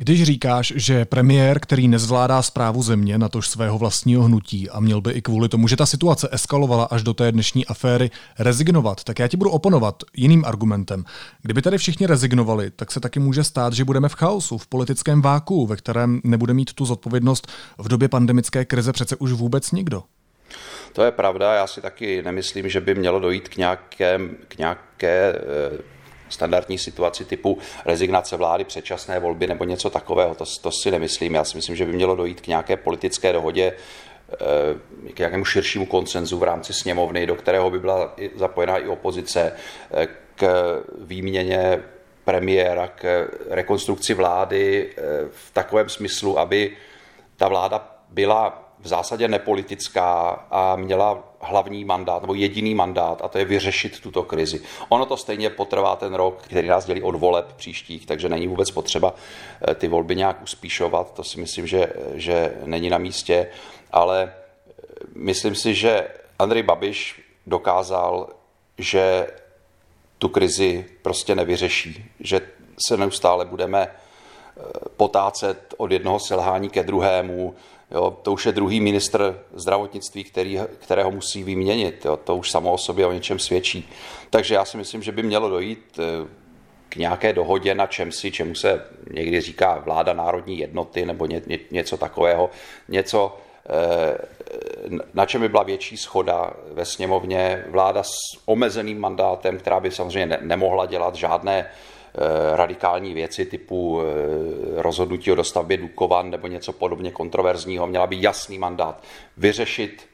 Když 0.00 0.22
říkáš, 0.22 0.72
že 0.76 1.04
premiér, 1.04 1.60
který 1.60 1.88
nezvládá 1.88 2.42
zprávu 2.42 2.82
země, 2.82 3.18
na 3.18 3.28
tož 3.28 3.48
svého 3.48 3.78
vlastního 3.78 4.22
hnutí 4.22 4.70
a 4.70 4.80
měl 4.80 5.00
by 5.00 5.10
i 5.10 5.22
kvůli 5.22 5.48
tomu, 5.48 5.68
že 5.68 5.76
ta 5.76 5.86
situace 5.86 6.28
eskalovala 6.32 6.84
až 6.84 7.02
do 7.02 7.14
té 7.14 7.32
dnešní 7.32 7.66
aféry, 7.66 8.10
rezignovat, 8.38 9.04
tak 9.04 9.18
já 9.18 9.28
ti 9.28 9.36
budu 9.36 9.50
oponovat 9.50 10.02
jiným 10.16 10.44
argumentem. 10.44 11.04
Kdyby 11.42 11.62
tady 11.62 11.78
všichni 11.78 12.06
rezignovali, 12.06 12.70
tak 12.70 12.92
se 12.92 13.00
taky 13.00 13.20
může 13.20 13.44
stát, 13.44 13.72
že 13.72 13.84
budeme 13.84 14.08
v 14.08 14.14
chaosu, 14.14 14.58
v 14.58 14.66
politickém 14.66 15.22
váku, 15.22 15.66
ve 15.66 15.76
kterém 15.76 16.20
nebude 16.24 16.54
mít 16.54 16.72
tu 16.72 16.84
zodpovědnost 16.84 17.52
v 17.78 17.88
době 17.88 18.08
pandemické 18.08 18.64
krize 18.64 18.92
přece 18.92 19.16
už 19.16 19.32
vůbec 19.32 19.72
nikdo. 19.72 20.02
To 20.92 21.02
je 21.02 21.10
pravda, 21.10 21.54
já 21.54 21.66
si 21.66 21.80
taky 21.80 22.22
nemyslím, 22.22 22.68
že 22.68 22.80
by 22.80 22.94
mělo 22.94 23.20
dojít 23.20 23.48
k 23.48 23.56
nějaké, 23.56 24.20
k 24.48 24.58
nějaké 24.58 25.34
eh, 25.34 25.97
standardní 26.28 26.78
situaci 26.78 27.24
typu 27.24 27.58
rezignace 27.84 28.36
vlády, 28.36 28.64
předčasné 28.64 29.20
volby 29.20 29.46
nebo 29.46 29.64
něco 29.64 29.90
takového. 29.90 30.34
To, 30.34 30.44
to 30.62 30.70
si 30.70 30.90
nemyslím. 30.90 31.34
Já 31.34 31.44
si 31.44 31.56
myslím, 31.56 31.76
že 31.76 31.84
by 31.84 31.92
mělo 31.92 32.16
dojít 32.16 32.40
k 32.40 32.46
nějaké 32.46 32.76
politické 32.76 33.32
dohodě, 33.32 33.72
eh, 34.32 35.12
k 35.12 35.18
nějakému 35.18 35.44
širšímu 35.44 35.86
koncenzu 35.86 36.38
v 36.38 36.42
rámci 36.42 36.72
sněmovny, 36.72 37.26
do 37.26 37.34
kterého 37.34 37.70
by 37.70 37.78
byla 37.78 38.14
zapojená 38.36 38.78
i 38.78 38.88
opozice, 38.88 39.52
eh, 39.90 40.08
k 40.34 40.82
výměně 40.98 41.82
premiéra, 42.24 42.88
k 42.88 43.28
rekonstrukci 43.50 44.14
vlády 44.14 44.90
eh, 44.90 45.02
v 45.30 45.50
takovém 45.52 45.88
smyslu, 45.88 46.38
aby 46.38 46.76
ta 47.36 47.48
vláda 47.48 47.98
byla 48.08 48.72
v 48.78 48.88
zásadě 48.88 49.28
nepolitická 49.28 50.30
a 50.50 50.76
měla 50.76 51.27
hlavní 51.40 51.84
mandát 51.84 52.22
nebo 52.22 52.34
jediný 52.34 52.74
mandát 52.74 53.20
a 53.24 53.28
to 53.28 53.38
je 53.38 53.44
vyřešit 53.44 54.00
tuto 54.00 54.22
krizi. 54.22 54.60
Ono 54.88 55.06
to 55.06 55.16
stejně 55.16 55.50
potrvá 55.50 55.96
ten 55.96 56.14
rok, 56.14 56.42
který 56.42 56.68
nás 56.68 56.84
dělí 56.84 57.02
od 57.02 57.14
voleb 57.14 57.52
příštích, 57.52 58.06
takže 58.06 58.28
není 58.28 58.48
vůbec 58.48 58.70
potřeba 58.70 59.14
eh, 59.68 59.74
ty 59.74 59.88
volby 59.88 60.16
nějak 60.16 60.42
uspíšovat, 60.42 61.14
to 61.14 61.24
si 61.24 61.40
myslím, 61.40 61.66
že, 61.66 61.92
že 62.14 62.54
není 62.64 62.90
na 62.90 62.98
místě, 62.98 63.50
ale 63.92 64.32
eh, 64.32 64.72
myslím 65.14 65.54
si, 65.54 65.74
že 65.74 66.08
Andrej 66.38 66.62
Babiš 66.62 67.22
dokázal, 67.46 68.28
že 68.78 69.26
tu 70.18 70.28
krizi 70.28 70.86
prostě 71.02 71.34
nevyřeší, 71.34 72.04
že 72.20 72.40
se 72.88 72.96
neustále 72.96 73.44
budeme 73.44 73.86
eh, 73.86 74.62
potácet 74.96 75.74
od 75.76 75.92
jednoho 75.92 76.18
selhání 76.18 76.70
ke 76.70 76.82
druhému, 76.82 77.54
Jo, 77.90 78.16
to 78.22 78.32
už 78.32 78.46
je 78.46 78.52
druhý 78.52 78.80
ministr 78.80 79.40
zdravotnictví, 79.54 80.24
který, 80.24 80.60
kterého 80.78 81.10
musí 81.10 81.42
vyměnit. 81.42 82.04
Jo, 82.04 82.16
to 82.16 82.36
už 82.36 82.50
samo 82.50 82.72
o 82.72 82.78
sobě 82.78 83.06
o 83.06 83.12
něčem 83.12 83.38
svědčí. 83.38 83.88
Takže 84.30 84.54
já 84.54 84.64
si 84.64 84.76
myslím, 84.76 85.02
že 85.02 85.12
by 85.12 85.22
mělo 85.22 85.48
dojít 85.48 85.98
eh, 85.98 86.28
k 86.88 86.96
nějaké 86.96 87.32
dohodě 87.32 87.74
na 87.74 87.86
čem 87.86 88.12
si, 88.12 88.30
čemu 88.30 88.54
se 88.54 88.84
někdy 89.10 89.40
říká 89.40 89.78
vláda 89.84 90.12
národní 90.12 90.58
jednoty 90.58 91.06
nebo 91.06 91.26
ně, 91.26 91.42
ně, 91.46 91.58
něco 91.70 91.96
takového. 91.96 92.50
Něco, 92.88 93.36
eh, 93.70 94.18
na 95.14 95.26
čem 95.26 95.40
by 95.40 95.48
byla 95.48 95.62
větší 95.62 95.96
schoda 95.96 96.52
ve 96.72 96.84
sněmovně. 96.84 97.64
Vláda 97.68 98.02
s 98.02 98.14
omezeným 98.46 99.00
mandátem, 99.00 99.58
která 99.58 99.80
by 99.80 99.90
samozřejmě 99.90 100.26
ne, 100.26 100.38
nemohla 100.42 100.86
dělat 100.86 101.14
žádné 101.14 101.70
radikální 102.52 103.14
věci 103.14 103.44
typu 103.46 104.00
eh, 104.00 104.82
rozhodnutí 104.82 105.32
o 105.32 105.34
dostavbě 105.34 105.76
Dukovan 105.76 106.30
nebo 106.30 106.46
něco 106.46 106.72
podobně 106.72 107.10
kontroverzního. 107.10 107.86
Měla 107.86 108.06
by 108.06 108.16
jasný 108.20 108.58
mandát 108.58 109.02
vyřešit 109.36 110.06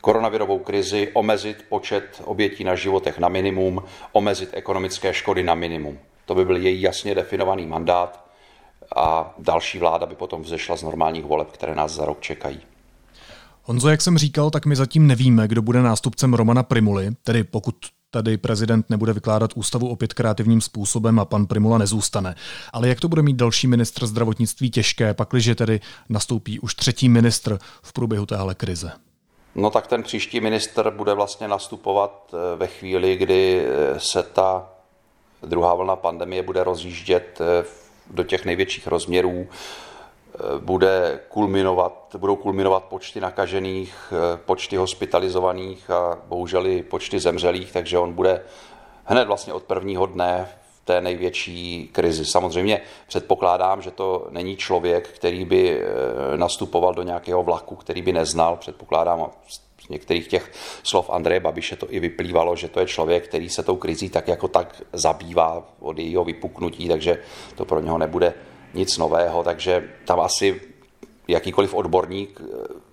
koronavirovou 0.00 0.58
krizi, 0.58 1.10
omezit 1.12 1.64
počet 1.68 2.22
obětí 2.24 2.64
na 2.64 2.74
životech 2.74 3.18
na 3.18 3.28
minimum, 3.28 3.82
omezit 4.12 4.50
ekonomické 4.52 5.14
škody 5.14 5.42
na 5.42 5.54
minimum. 5.54 5.98
To 6.26 6.34
by 6.34 6.44
byl 6.44 6.56
její 6.56 6.82
jasně 6.82 7.14
definovaný 7.14 7.66
mandát 7.66 8.24
a 8.96 9.34
další 9.38 9.78
vláda 9.78 10.06
by 10.06 10.14
potom 10.14 10.42
vzešla 10.42 10.76
z 10.76 10.82
normálních 10.82 11.24
voleb, 11.24 11.50
které 11.50 11.74
nás 11.74 11.92
za 11.92 12.04
rok 12.04 12.20
čekají. 12.20 12.60
Honzo, 13.62 13.88
jak 13.88 14.02
jsem 14.02 14.18
říkal, 14.18 14.50
tak 14.50 14.66
my 14.66 14.76
zatím 14.76 15.06
nevíme, 15.06 15.48
kdo 15.48 15.62
bude 15.62 15.82
nástupcem 15.82 16.34
Romana 16.34 16.62
Primuly, 16.62 17.10
tedy 17.22 17.44
pokud 17.44 17.74
tady 18.12 18.36
prezident 18.36 18.90
nebude 18.90 19.12
vykládat 19.12 19.50
ústavu 19.54 19.88
opět 19.88 20.14
kreativním 20.14 20.60
způsobem 20.60 21.18
a 21.18 21.24
pan 21.24 21.46
Primula 21.46 21.78
nezůstane. 21.78 22.34
Ale 22.72 22.88
jak 22.88 23.00
to 23.00 23.08
bude 23.08 23.22
mít 23.22 23.36
další 23.36 23.66
ministr 23.66 24.06
zdravotnictví 24.06 24.70
těžké, 24.70 25.14
pakliže 25.14 25.54
tedy 25.54 25.80
nastoupí 26.08 26.60
už 26.60 26.74
třetí 26.74 27.08
ministr 27.08 27.58
v 27.82 27.92
průběhu 27.92 28.26
téhle 28.26 28.54
krize? 28.54 28.92
No 29.54 29.70
tak 29.70 29.86
ten 29.86 30.02
příští 30.02 30.40
minister 30.40 30.90
bude 30.90 31.14
vlastně 31.14 31.48
nastupovat 31.48 32.34
eh, 32.34 32.56
ve 32.56 32.66
chvíli, 32.66 33.16
kdy 33.16 33.64
eh, 33.64 34.00
se 34.00 34.22
ta 34.22 34.70
druhá 35.42 35.74
vlna 35.74 35.96
pandemie 35.96 36.42
bude 36.42 36.64
rozjíždět 36.64 37.40
eh, 37.40 37.64
do 38.10 38.24
těch 38.24 38.44
největších 38.44 38.86
rozměrů 38.86 39.48
bude 40.58 41.20
kulminovat, 41.28 42.16
budou 42.18 42.36
kulminovat 42.36 42.84
počty 42.84 43.20
nakažených, 43.20 44.12
počty 44.46 44.76
hospitalizovaných 44.76 45.90
a 45.90 46.18
bohužel 46.28 46.66
i 46.66 46.82
počty 46.82 47.20
zemřelých, 47.20 47.72
takže 47.72 47.98
on 47.98 48.12
bude 48.12 48.42
hned 49.04 49.24
vlastně 49.24 49.52
od 49.52 49.62
prvního 49.62 50.06
dne 50.06 50.48
v 50.82 50.84
té 50.84 51.00
největší 51.00 51.88
krizi. 51.92 52.24
Samozřejmě 52.24 52.80
předpokládám, 53.06 53.82
že 53.82 53.90
to 53.90 54.26
není 54.30 54.56
člověk, 54.56 55.08
který 55.08 55.44
by 55.44 55.80
eh, 55.80 56.36
nastupoval 56.36 56.94
do 56.94 57.02
nějakého 57.02 57.42
vlaku, 57.42 57.76
který 57.76 58.02
by 58.02 58.12
neznal. 58.12 58.56
Předpokládám, 58.56 59.30
z 59.86 59.88
některých 59.88 60.28
těch 60.28 60.52
slov 60.82 61.10
Andreje 61.10 61.40
Babiše 61.40 61.76
to 61.76 61.92
i 61.92 62.00
vyplývalo, 62.00 62.56
že 62.56 62.68
to 62.68 62.80
je 62.80 62.86
člověk, 62.86 63.28
který 63.28 63.48
se 63.48 63.62
tou 63.62 63.76
krizí 63.76 64.10
tak 64.10 64.28
jako 64.28 64.48
tak 64.48 64.82
zabývá 64.92 65.68
od 65.80 65.98
jejího 65.98 66.24
vypuknutí, 66.24 66.88
takže 66.88 67.18
to 67.54 67.64
pro 67.64 67.80
něho 67.80 67.98
nebude 67.98 68.34
nic 68.74 68.98
nového, 68.98 69.42
takže 69.42 69.88
tam 70.04 70.20
asi 70.20 70.60
jakýkoliv 71.28 71.74
odborník 71.74 72.40
eh, 72.40 72.46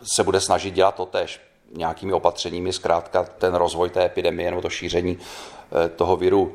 se 0.03 0.23
bude 0.23 0.41
snažit 0.41 0.73
dělat 0.73 0.95
to 0.95 1.05
tež 1.05 1.41
nějakými 1.75 2.13
opatřeními, 2.13 2.73
zkrátka 2.73 3.23
ten 3.23 3.55
rozvoj 3.55 3.89
té 3.89 4.05
epidemie 4.05 4.49
nebo 4.49 4.61
to 4.61 4.69
šíření 4.69 5.17
eh, 5.17 5.89
toho 5.89 6.15
viru 6.15 6.53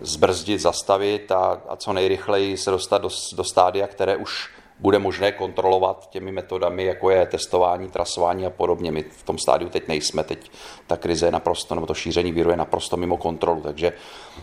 zbrzdit, 0.00 0.60
zastavit 0.60 1.32
a, 1.32 1.62
a 1.68 1.76
co 1.76 1.92
nejrychleji 1.92 2.56
se 2.56 2.70
dostat 2.70 2.98
do, 3.02 3.08
do 3.36 3.44
stádia, 3.44 3.86
které 3.86 4.16
už 4.16 4.50
bude 4.78 4.98
možné 4.98 5.32
kontrolovat 5.32 6.10
těmi 6.10 6.32
metodami, 6.32 6.84
jako 6.84 7.10
je 7.10 7.26
testování, 7.26 7.88
trasování 7.88 8.46
a 8.46 8.50
podobně. 8.50 8.92
My 8.92 9.02
v 9.02 9.22
tom 9.22 9.38
stádiu 9.38 9.70
teď 9.70 9.88
nejsme, 9.88 10.24
teď 10.24 10.50
ta 10.86 10.96
krize 10.96 11.26
je 11.26 11.30
naprosto, 11.30 11.74
nebo 11.74 11.86
to 11.86 11.94
šíření 11.94 12.32
viru 12.32 12.50
je 12.50 12.56
naprosto 12.56 12.96
mimo 12.96 13.16
kontrolu, 13.16 13.60
takže, 13.60 13.92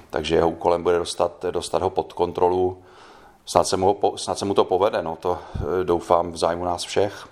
takže 0.10 0.36
jeho 0.36 0.50
úkolem 0.50 0.84
bude 0.84 0.98
dostat, 0.98 1.46
dostat 1.52 1.82
ho 1.82 1.90
pod 1.90 2.14
kontrolu 2.14 2.84
snad 3.46 3.68
se 3.68 3.78
mu, 3.78 4.00
snad 4.16 4.40
se 4.40 4.46
mu 4.46 4.54
to 4.54 4.64
povede, 4.64 5.02
no 5.02 5.16
to 5.16 5.38
eh, 5.56 5.84
doufám 5.84 6.32
v 6.32 6.38
zájmu 6.38 6.66
nás 6.66 6.84
všech. 6.84 7.28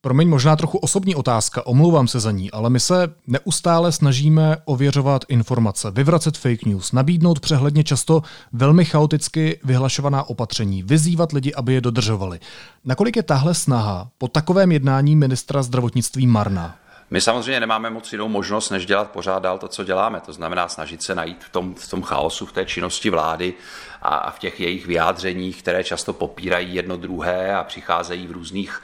Promiň, 0.00 0.28
možná 0.28 0.56
trochu 0.56 0.78
osobní 0.78 1.14
otázka, 1.14 1.66
omlouvám 1.66 2.08
se 2.08 2.20
za 2.20 2.30
ní, 2.30 2.50
ale 2.50 2.70
my 2.70 2.80
se 2.80 3.14
neustále 3.26 3.92
snažíme 3.92 4.56
ověřovat 4.64 5.24
informace, 5.28 5.90
vyvracet 5.90 6.38
fake 6.38 6.64
news, 6.66 6.92
nabídnout 6.92 7.40
přehledně 7.40 7.84
často 7.84 8.22
velmi 8.52 8.84
chaoticky 8.84 9.60
vyhlašovaná 9.64 10.28
opatření, 10.28 10.82
vyzývat 10.82 11.32
lidi, 11.32 11.54
aby 11.54 11.74
je 11.74 11.80
dodržovali. 11.80 12.40
Nakolik 12.84 13.16
je 13.16 13.22
tahle 13.22 13.54
snaha 13.54 14.08
po 14.18 14.28
takovém 14.28 14.72
jednání 14.72 15.16
ministra 15.16 15.62
zdravotnictví 15.62 16.26
marná? 16.26 16.74
My 17.10 17.20
samozřejmě 17.20 17.60
nemáme 17.60 17.90
moc 17.90 18.12
jinou 18.12 18.28
možnost, 18.28 18.70
než 18.70 18.86
dělat 18.86 19.10
pořád 19.10 19.42
dál 19.42 19.58
to, 19.58 19.68
co 19.68 19.84
děláme. 19.84 20.20
To 20.20 20.32
znamená 20.32 20.68
snažit 20.68 21.02
se 21.02 21.14
najít 21.14 21.44
v 21.44 21.48
tom, 21.48 21.74
v 21.74 21.90
tom 21.90 22.02
chaosu, 22.02 22.46
v 22.46 22.52
té 22.52 22.64
činnosti 22.64 23.10
vlády 23.10 23.54
a, 24.02 24.16
a 24.16 24.30
v 24.30 24.38
těch 24.38 24.60
jejich 24.60 24.86
vyjádřeních, 24.86 25.62
které 25.62 25.84
často 25.84 26.12
popírají 26.12 26.74
jedno 26.74 26.96
druhé 26.96 27.56
a 27.56 27.64
přicházejí 27.64 28.26
v 28.26 28.30
různých, 28.30 28.82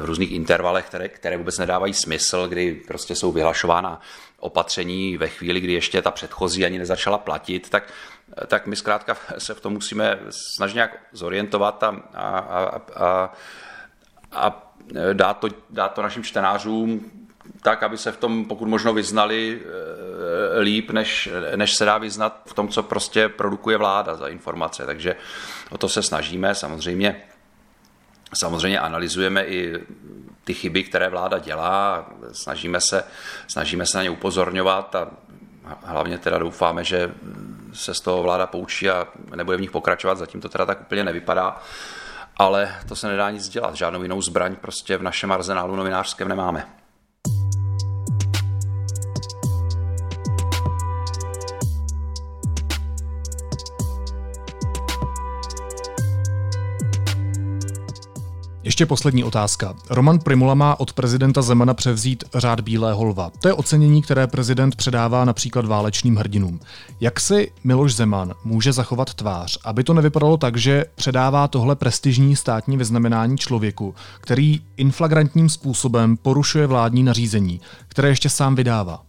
v 0.00 0.04
různých 0.04 0.32
intervalech, 0.32 0.86
které, 0.86 1.08
které 1.08 1.36
vůbec 1.36 1.58
nedávají 1.58 1.94
smysl, 1.94 2.48
kdy 2.48 2.74
prostě 2.86 3.16
jsou 3.16 3.32
vyhlašována 3.32 4.00
opatření 4.38 5.16
ve 5.16 5.28
chvíli, 5.28 5.60
kdy 5.60 5.72
ještě 5.72 6.02
ta 6.02 6.10
předchozí 6.10 6.64
ani 6.64 6.78
nezačala 6.78 7.18
platit, 7.18 7.70
tak 7.70 7.92
tak 8.46 8.66
my 8.66 8.76
zkrátka 8.76 9.16
se 9.38 9.54
v 9.54 9.60
tom 9.60 9.72
musíme 9.72 10.18
snažit 10.30 10.74
nějak 10.74 10.98
zorientovat 11.12 11.82
a, 11.82 11.88
a, 12.14 12.28
a, 12.38 12.80
a, 12.96 13.30
a 14.32 14.72
dát, 15.12 15.38
to, 15.38 15.48
dát 15.70 15.88
to 15.88 16.02
našim 16.02 16.22
čtenářům 16.22 17.10
tak, 17.64 17.82
aby 17.82 17.98
se 17.98 18.12
v 18.12 18.16
tom 18.16 18.44
pokud 18.44 18.68
možno 18.68 18.92
vyznali 18.92 19.60
eh, 19.60 20.60
líp, 20.60 20.90
než, 20.90 21.28
než 21.56 21.74
se 21.74 21.84
dá 21.84 21.98
vyznat 21.98 22.40
v 22.46 22.54
tom, 22.54 22.68
co 22.68 22.82
prostě 22.82 23.28
produkuje 23.28 23.76
vláda 23.76 24.16
za 24.16 24.28
informace. 24.28 24.86
Takže 24.86 25.16
o 25.70 25.78
to 25.78 25.88
se 25.88 26.02
snažíme. 26.02 26.54
Samozřejmě, 26.54 27.22
samozřejmě 28.34 28.80
analyzujeme 28.80 29.44
i 29.44 29.74
ty 30.44 30.54
chyby, 30.54 30.82
které 30.82 31.08
vláda 31.08 31.38
dělá, 31.38 32.06
snažíme 32.32 32.80
se, 32.80 33.04
snažíme 33.48 33.86
se 33.86 33.98
na 33.98 34.02
ně 34.02 34.10
upozorňovat 34.10 34.94
a 34.94 35.10
hlavně 35.84 36.18
teda 36.18 36.38
doufáme, 36.38 36.84
že 36.84 37.14
se 37.72 37.94
z 37.94 38.00
toho 38.00 38.22
vláda 38.22 38.46
poučí 38.46 38.90
a 38.90 39.06
nebude 39.34 39.56
v 39.56 39.60
nich 39.60 39.70
pokračovat, 39.70 40.18
zatím 40.18 40.40
to 40.40 40.48
teda 40.48 40.66
tak 40.66 40.80
úplně 40.80 41.04
nevypadá, 41.04 41.62
ale 42.36 42.76
to 42.88 42.96
se 42.96 43.08
nedá 43.08 43.30
nic 43.30 43.48
dělat, 43.48 43.74
žádnou 43.74 44.02
jinou 44.02 44.22
zbraň 44.22 44.56
prostě 44.56 44.96
v 44.96 45.02
našem 45.02 45.32
arzenálu 45.32 45.76
novinářském 45.76 46.28
nemáme. 46.28 46.83
Ještě 58.74 58.86
poslední 58.86 59.24
otázka. 59.24 59.74
Roman 59.90 60.18
Primula 60.18 60.54
má 60.54 60.80
od 60.80 60.92
prezidenta 60.92 61.42
Zemana 61.42 61.74
převzít 61.74 62.24
řád 62.34 62.60
Bílého 62.60 63.04
lva. 63.04 63.30
To 63.40 63.48
je 63.48 63.54
ocenění, 63.54 64.02
které 64.02 64.26
prezident 64.26 64.76
předává 64.76 65.24
například 65.24 65.64
válečným 65.64 66.16
hrdinům. 66.16 66.60
Jak 67.00 67.20
si 67.20 67.52
Miloš 67.64 67.94
Zeman 67.94 68.34
může 68.44 68.72
zachovat 68.72 69.14
tvář, 69.14 69.58
aby 69.64 69.84
to 69.84 69.94
nevypadalo 69.94 70.36
tak, 70.36 70.56
že 70.56 70.84
předává 70.94 71.48
tohle 71.48 71.76
prestižní 71.76 72.36
státní 72.36 72.76
vyznamenání 72.76 73.38
člověku, 73.38 73.94
který 74.20 74.60
inflagrantním 74.76 75.48
způsobem 75.48 76.16
porušuje 76.16 76.66
vládní 76.66 77.02
nařízení, 77.02 77.60
které 77.88 78.08
ještě 78.08 78.28
sám 78.28 78.54
vydává? 78.54 79.02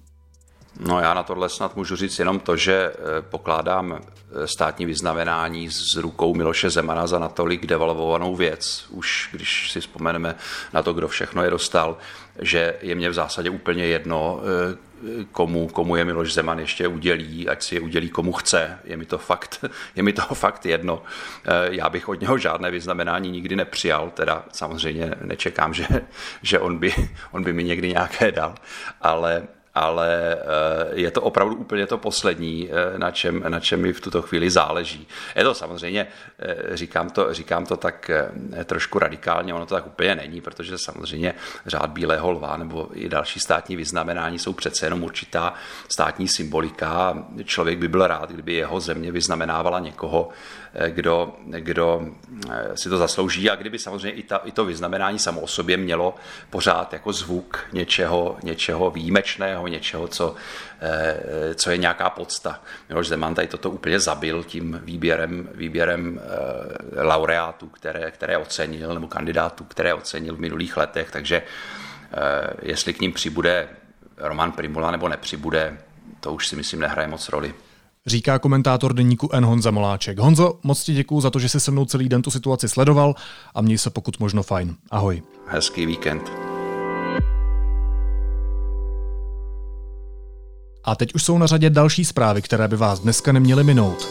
No 0.80 1.00
já 1.00 1.14
na 1.14 1.24
tohle 1.24 1.50
snad 1.50 1.76
můžu 1.76 1.96
říct 1.96 2.20
jenom 2.20 2.40
to, 2.40 2.58
že 2.58 2.74
eh, 2.74 3.22
pokládám 3.22 4.00
eh, 4.02 4.48
státní 4.48 4.86
vyznamenání 4.86 5.70
z 5.70 5.96
rukou 5.96 6.36
Miloše 6.36 6.70
Zemana 6.70 7.08
za 7.08 7.20
natolik 7.20 7.66
devalvovanou 7.66 8.36
věc, 8.36 8.86
už 8.90 9.30
když 9.32 9.72
si 9.72 9.82
vzpomeneme 9.82 10.36
na 10.74 10.84
to, 10.84 10.94
kdo 10.94 11.08
všechno 11.08 11.44
je 11.44 11.50
dostal, 11.50 11.98
že 12.40 12.76
je 12.82 12.96
mě 12.96 13.10
v 13.10 13.14
zásadě 13.14 13.50
úplně 13.50 13.86
jedno, 13.86 14.40
eh, 14.42 14.86
komu, 15.32 15.68
komu 15.68 15.96
je 15.96 16.06
Miloš 16.06 16.34
Zeman 16.34 16.60
ještě 16.60 16.88
udělí, 16.88 17.50
ať 17.50 17.64
si 17.64 17.76
je 17.76 17.82
udělí 17.82 18.10
komu 18.10 18.34
chce. 18.34 18.80
Je 18.84 18.98
mi 18.98 19.06
to 19.06 19.18
fakt, 19.18 19.66
je 19.96 20.04
mi 20.04 20.14
to 20.14 20.22
fakt 20.22 20.66
jedno. 20.66 21.04
Já 21.70 21.90
bych 21.90 22.10
od 22.10 22.22
něho 22.22 22.38
žádné 22.38 22.72
vyznamenání 22.72 23.32
nikdy 23.32 23.56
nepřijal, 23.56 24.12
teda 24.14 24.46
samozřejmě 24.52 25.12
nečekám, 25.22 25.74
že, 25.74 25.88
že 26.42 26.60
on, 26.60 26.78
by, 26.78 26.94
on 27.32 27.44
by 27.44 27.54
mi 27.54 27.64
někdy 27.64 27.90
nějaké 27.90 28.32
dal, 28.32 28.56
ale 29.02 29.48
ale 29.76 30.34
eh, 30.34 30.38
je 30.94 31.12
to 31.12 31.22
opravdu 31.22 31.56
úplně 31.56 31.88
to 31.88 31.98
poslední, 31.98 32.70
eh, 32.72 33.00
na 33.00 33.12
čem, 33.12 33.44
na 33.48 33.60
čem 33.60 33.82
mi 33.82 33.94
v 33.94 34.02
tuto 34.02 34.22
chvíli 34.22 34.50
záleží. 34.50 35.08
Je 35.36 35.44
to 35.44 35.54
samozřejmě, 35.54 36.08
eh, 36.40 36.78
říkám 36.78 37.10
to, 37.10 37.34
říkám 37.34 37.66
to 37.66 37.78
tak 37.78 38.12
trošku 38.66 39.00
radikálně, 39.00 39.54
ono 39.54 39.66
to 39.66 39.76
tak 39.76 39.88
úplně 39.88 40.16
není, 40.16 40.42
protože 40.42 40.78
samozřejmě 40.78 41.34
řád 41.66 41.90
Bílého 41.90 42.32
lva 42.32 42.58
nebo 42.58 42.90
i 42.94 43.10
další 43.10 43.40
státní 43.40 43.76
vyznamenání 43.76 44.40
jsou 44.40 44.54
přece 44.54 44.86
jenom 44.86 45.04
určitá 45.04 45.54
státní 45.90 46.28
symbolika. 46.28 47.26
Člověk 47.44 47.80
by 47.80 47.88
byl 47.88 48.08
rád, 48.08 48.32
kdyby 48.32 48.54
jeho 48.54 48.80
země 48.80 49.12
vyznamenávala 49.12 49.80
někoho, 49.80 50.30
kdo, 50.90 51.36
kdo 51.46 52.08
si 52.76 52.90
to 52.90 52.98
zaslouží 52.98 53.50
a 53.50 53.56
kdyby 53.56 53.80
samozřejmě 53.80 54.12
i, 54.12 54.24
ta, 54.24 54.38
i 54.38 54.52
to 54.52 54.66
vyznamenání 54.66 55.20
samo 55.20 55.42
o 55.42 55.48
sobě 55.48 55.78
mělo 55.78 56.16
pořád 56.50 56.94
jako 56.94 57.14
zvuk 57.14 57.60
něčeho, 57.74 58.38
něčeho 58.44 58.92
výjimečného, 58.92 59.65
něčeho, 59.68 60.08
co, 60.08 60.36
eh, 60.82 61.56
co 61.56 61.72
je 61.72 61.78
nějaká 61.78 62.10
podsta. 62.10 62.60
Miloš 62.90 63.08
Zeman 63.08 63.36
tady 63.36 63.48
toto 63.48 63.70
úplně 63.70 64.00
zabil 64.00 64.44
tím 64.44 64.82
výběrem, 64.84 65.50
výběrem 65.54 66.20
eh, 66.20 67.04
laureátů, 67.04 67.68
které, 67.68 68.12
které 68.12 68.38
ocenil, 68.38 68.94
nebo 68.94 69.08
kandidátů, 69.08 69.64
které 69.64 69.94
ocenil 69.94 70.36
v 70.36 70.40
minulých 70.40 70.78
letech, 70.78 71.12
takže 71.12 71.42
eh, 71.42 72.48
jestli 72.62 72.94
k 72.94 73.02
ním 73.02 73.14
přibude 73.14 73.68
Roman 74.18 74.52
Primula 74.52 74.92
nebo 74.92 75.10
nepřibude, 75.10 75.78
to 76.20 76.34
už 76.34 76.48
si 76.48 76.56
myslím 76.56 76.80
nehraje 76.80 77.08
moc 77.08 77.30
roli. 77.30 77.54
Říká 78.06 78.40
komentátor 78.40 78.94
deníku 78.94 79.30
N. 79.34 79.46
Honza 79.46 79.72
Moláček. 79.72 80.20
Honzo, 80.20 80.60
moc 80.64 80.84
ti 80.84 80.94
děkuju 80.94 81.22
za 81.22 81.30
to, 81.30 81.40
že 81.40 81.50
jsi 81.50 81.60
se 81.60 81.72
mnou 81.72 81.86
celý 81.86 82.10
den 82.10 82.22
tu 82.22 82.32
situaci 82.32 82.70
sledoval 82.70 83.16
a 83.54 83.62
měj 83.62 83.78
se 83.78 83.90
pokud 83.90 84.20
možno 84.20 84.44
fajn. 84.44 84.76
Ahoj. 84.92 85.22
Hezký 85.48 85.86
víkend. 85.86 86.45
A 90.86 90.96
teď 90.96 91.16
už 91.16 91.24
jsou 91.24 91.38
na 91.38 91.48
řadě 91.48 91.70
další 91.70 92.06
zprávy, 92.06 92.42
které 92.42 92.68
by 92.68 92.76
vás 92.76 93.00
dneska 93.00 93.32
neměly 93.32 93.64
minout. 93.64 94.08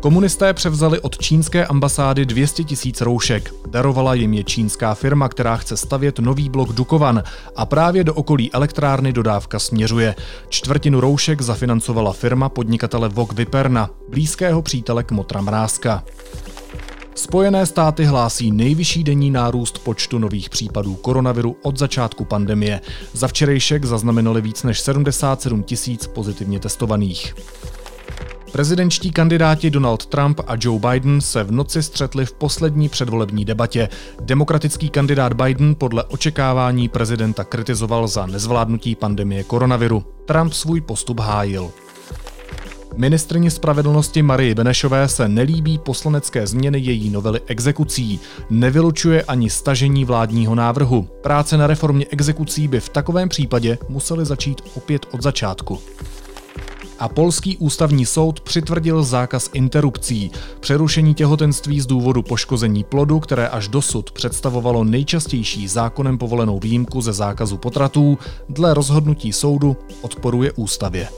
Komunisté 0.00 0.54
převzali 0.54 1.00
od 1.00 1.18
čínské 1.18 1.66
ambasády 1.66 2.26
200 2.26 2.64
tisíc 2.64 3.00
roušek. 3.00 3.54
Darovala 3.70 4.14
jim 4.14 4.34
je 4.34 4.44
čínská 4.44 4.94
firma, 4.94 5.28
která 5.28 5.56
chce 5.56 5.76
stavět 5.76 6.18
nový 6.18 6.48
blok 6.48 6.72
Dukovan 6.72 7.22
a 7.56 7.66
právě 7.66 8.04
do 8.04 8.14
okolí 8.14 8.52
elektrárny 8.52 9.12
dodávka 9.12 9.58
směřuje. 9.58 10.14
Čtvrtinu 10.48 11.00
roušek 11.00 11.40
zafinancovala 11.40 12.12
firma 12.12 12.48
podnikatele 12.48 13.08
Vok 13.08 13.32
Viperna, 13.32 13.90
blízkého 14.08 14.62
přítele 14.62 15.04
Kmotra 15.04 15.40
Mrázka. 15.40 16.04
Spojené 17.18 17.66
státy 17.66 18.04
hlásí 18.04 18.50
nejvyšší 18.50 19.04
denní 19.04 19.30
nárůst 19.30 19.78
počtu 19.78 20.18
nových 20.18 20.50
případů 20.50 20.94
koronaviru 20.94 21.56
od 21.62 21.78
začátku 21.78 22.24
pandemie. 22.24 22.80
Za 23.12 23.28
včerejšek 23.28 23.84
zaznamenali 23.84 24.40
víc 24.40 24.62
než 24.62 24.80
77 24.80 25.62
tisíc 25.62 26.06
pozitivně 26.06 26.60
testovaných. 26.60 27.34
Prezidentští 28.52 29.10
kandidáti 29.10 29.70
Donald 29.70 30.06
Trump 30.06 30.40
a 30.46 30.56
Joe 30.60 30.80
Biden 30.80 31.20
se 31.20 31.44
v 31.44 31.52
noci 31.52 31.82
střetli 31.82 32.26
v 32.26 32.32
poslední 32.32 32.88
předvolební 32.88 33.44
debatě. 33.44 33.88
Demokratický 34.20 34.90
kandidát 34.90 35.32
Biden 35.32 35.74
podle 35.74 36.04
očekávání 36.04 36.88
prezidenta 36.88 37.44
kritizoval 37.44 38.08
za 38.08 38.26
nezvládnutí 38.26 38.94
pandemie 38.94 39.44
koronaviru. 39.44 40.04
Trump 40.24 40.52
svůj 40.52 40.80
postup 40.80 41.20
hájil. 41.20 41.70
Ministrně 42.98 43.50
spravedlnosti 43.50 44.22
Marii 44.22 44.54
Benešové 44.54 45.08
se 45.08 45.28
nelíbí 45.28 45.78
poslanecké 45.78 46.46
změny 46.46 46.78
její 46.78 47.10
novely 47.10 47.40
exekucí. 47.46 48.20
Nevylučuje 48.50 49.22
ani 49.22 49.50
stažení 49.50 50.04
vládního 50.04 50.54
návrhu. 50.54 51.02
Práce 51.22 51.56
na 51.56 51.66
reformě 51.66 52.06
exekucí 52.10 52.68
by 52.68 52.80
v 52.80 52.88
takovém 52.88 53.28
případě 53.28 53.78
musely 53.88 54.24
začít 54.24 54.62
opět 54.76 55.06
od 55.10 55.22
začátku. 55.22 55.78
A 56.98 57.08
polský 57.08 57.56
ústavní 57.56 58.06
soud 58.06 58.40
přitvrdil 58.40 59.02
zákaz 59.02 59.50
interrupcí, 59.52 60.30
přerušení 60.60 61.14
těhotenství 61.14 61.80
z 61.80 61.86
důvodu 61.86 62.22
poškození 62.22 62.84
plodu, 62.84 63.20
které 63.20 63.48
až 63.48 63.68
dosud 63.68 64.10
představovalo 64.10 64.84
nejčastější 64.84 65.68
zákonem 65.68 66.18
povolenou 66.18 66.58
výjimku 66.58 67.00
ze 67.00 67.12
zákazu 67.12 67.56
potratů, 67.56 68.18
dle 68.48 68.74
rozhodnutí 68.74 69.32
soudu 69.32 69.76
odporuje 70.02 70.52
ústavě. 70.52 71.08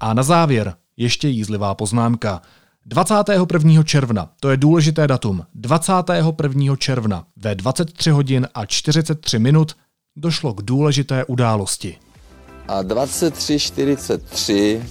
A 0.00 0.14
na 0.14 0.22
závěr 0.22 0.74
ještě 0.96 1.28
jízlivá 1.28 1.74
poznámka. 1.74 2.42
21. 2.86 3.82
června, 3.82 4.30
to 4.40 4.50
je 4.50 4.56
důležité 4.56 5.06
datum, 5.06 5.44
21. 5.54 6.76
června 6.76 7.24
ve 7.36 7.54
23 7.54 8.10
hodin 8.10 8.48
a 8.54 8.66
43 8.66 9.38
minut 9.38 9.76
došlo 10.16 10.54
k 10.54 10.62
důležité 10.62 11.24
události. 11.24 11.96
A 12.68 12.82
23.43 12.82 14.82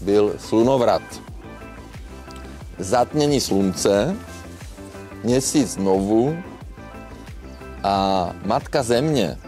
byl 0.00 0.34
slunovrat. 0.38 1.02
Zatmění 2.78 3.40
slunce, 3.40 4.16
měsíc 5.24 5.70
znovu 5.70 6.36
a 7.82 8.30
matka 8.44 8.82
země 8.82 9.38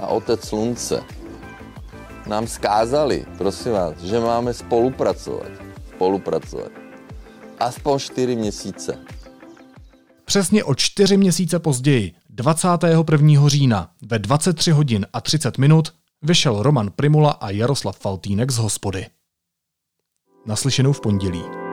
a 0.00 0.06
otec 0.06 0.44
slunce 0.44 1.02
nám 2.26 2.46
skázali, 2.46 3.26
prosím 3.38 3.72
vás, 3.72 3.98
že 3.98 4.20
máme 4.20 4.54
spolupracovat. 4.54 5.48
Spolupracovat. 5.94 6.72
Aspoň 7.58 7.98
4 7.98 8.36
měsíce. 8.36 8.98
Přesně 10.24 10.64
o 10.64 10.74
čtyři 10.74 11.16
měsíce 11.16 11.58
později, 11.58 12.14
21. 12.30 13.48
října 13.48 13.90
ve 14.02 14.18
23 14.18 14.70
hodin 14.70 15.06
a 15.12 15.20
30 15.20 15.58
minut 15.58 15.92
vyšel 16.22 16.62
Roman 16.62 16.90
Primula 16.90 17.30
a 17.30 17.50
Jaroslav 17.50 17.98
Faltýnek 17.98 18.50
z 18.50 18.58
hospody. 18.58 19.06
Naslyšenou 20.46 20.92
v 20.92 21.00
pondělí. 21.00 21.65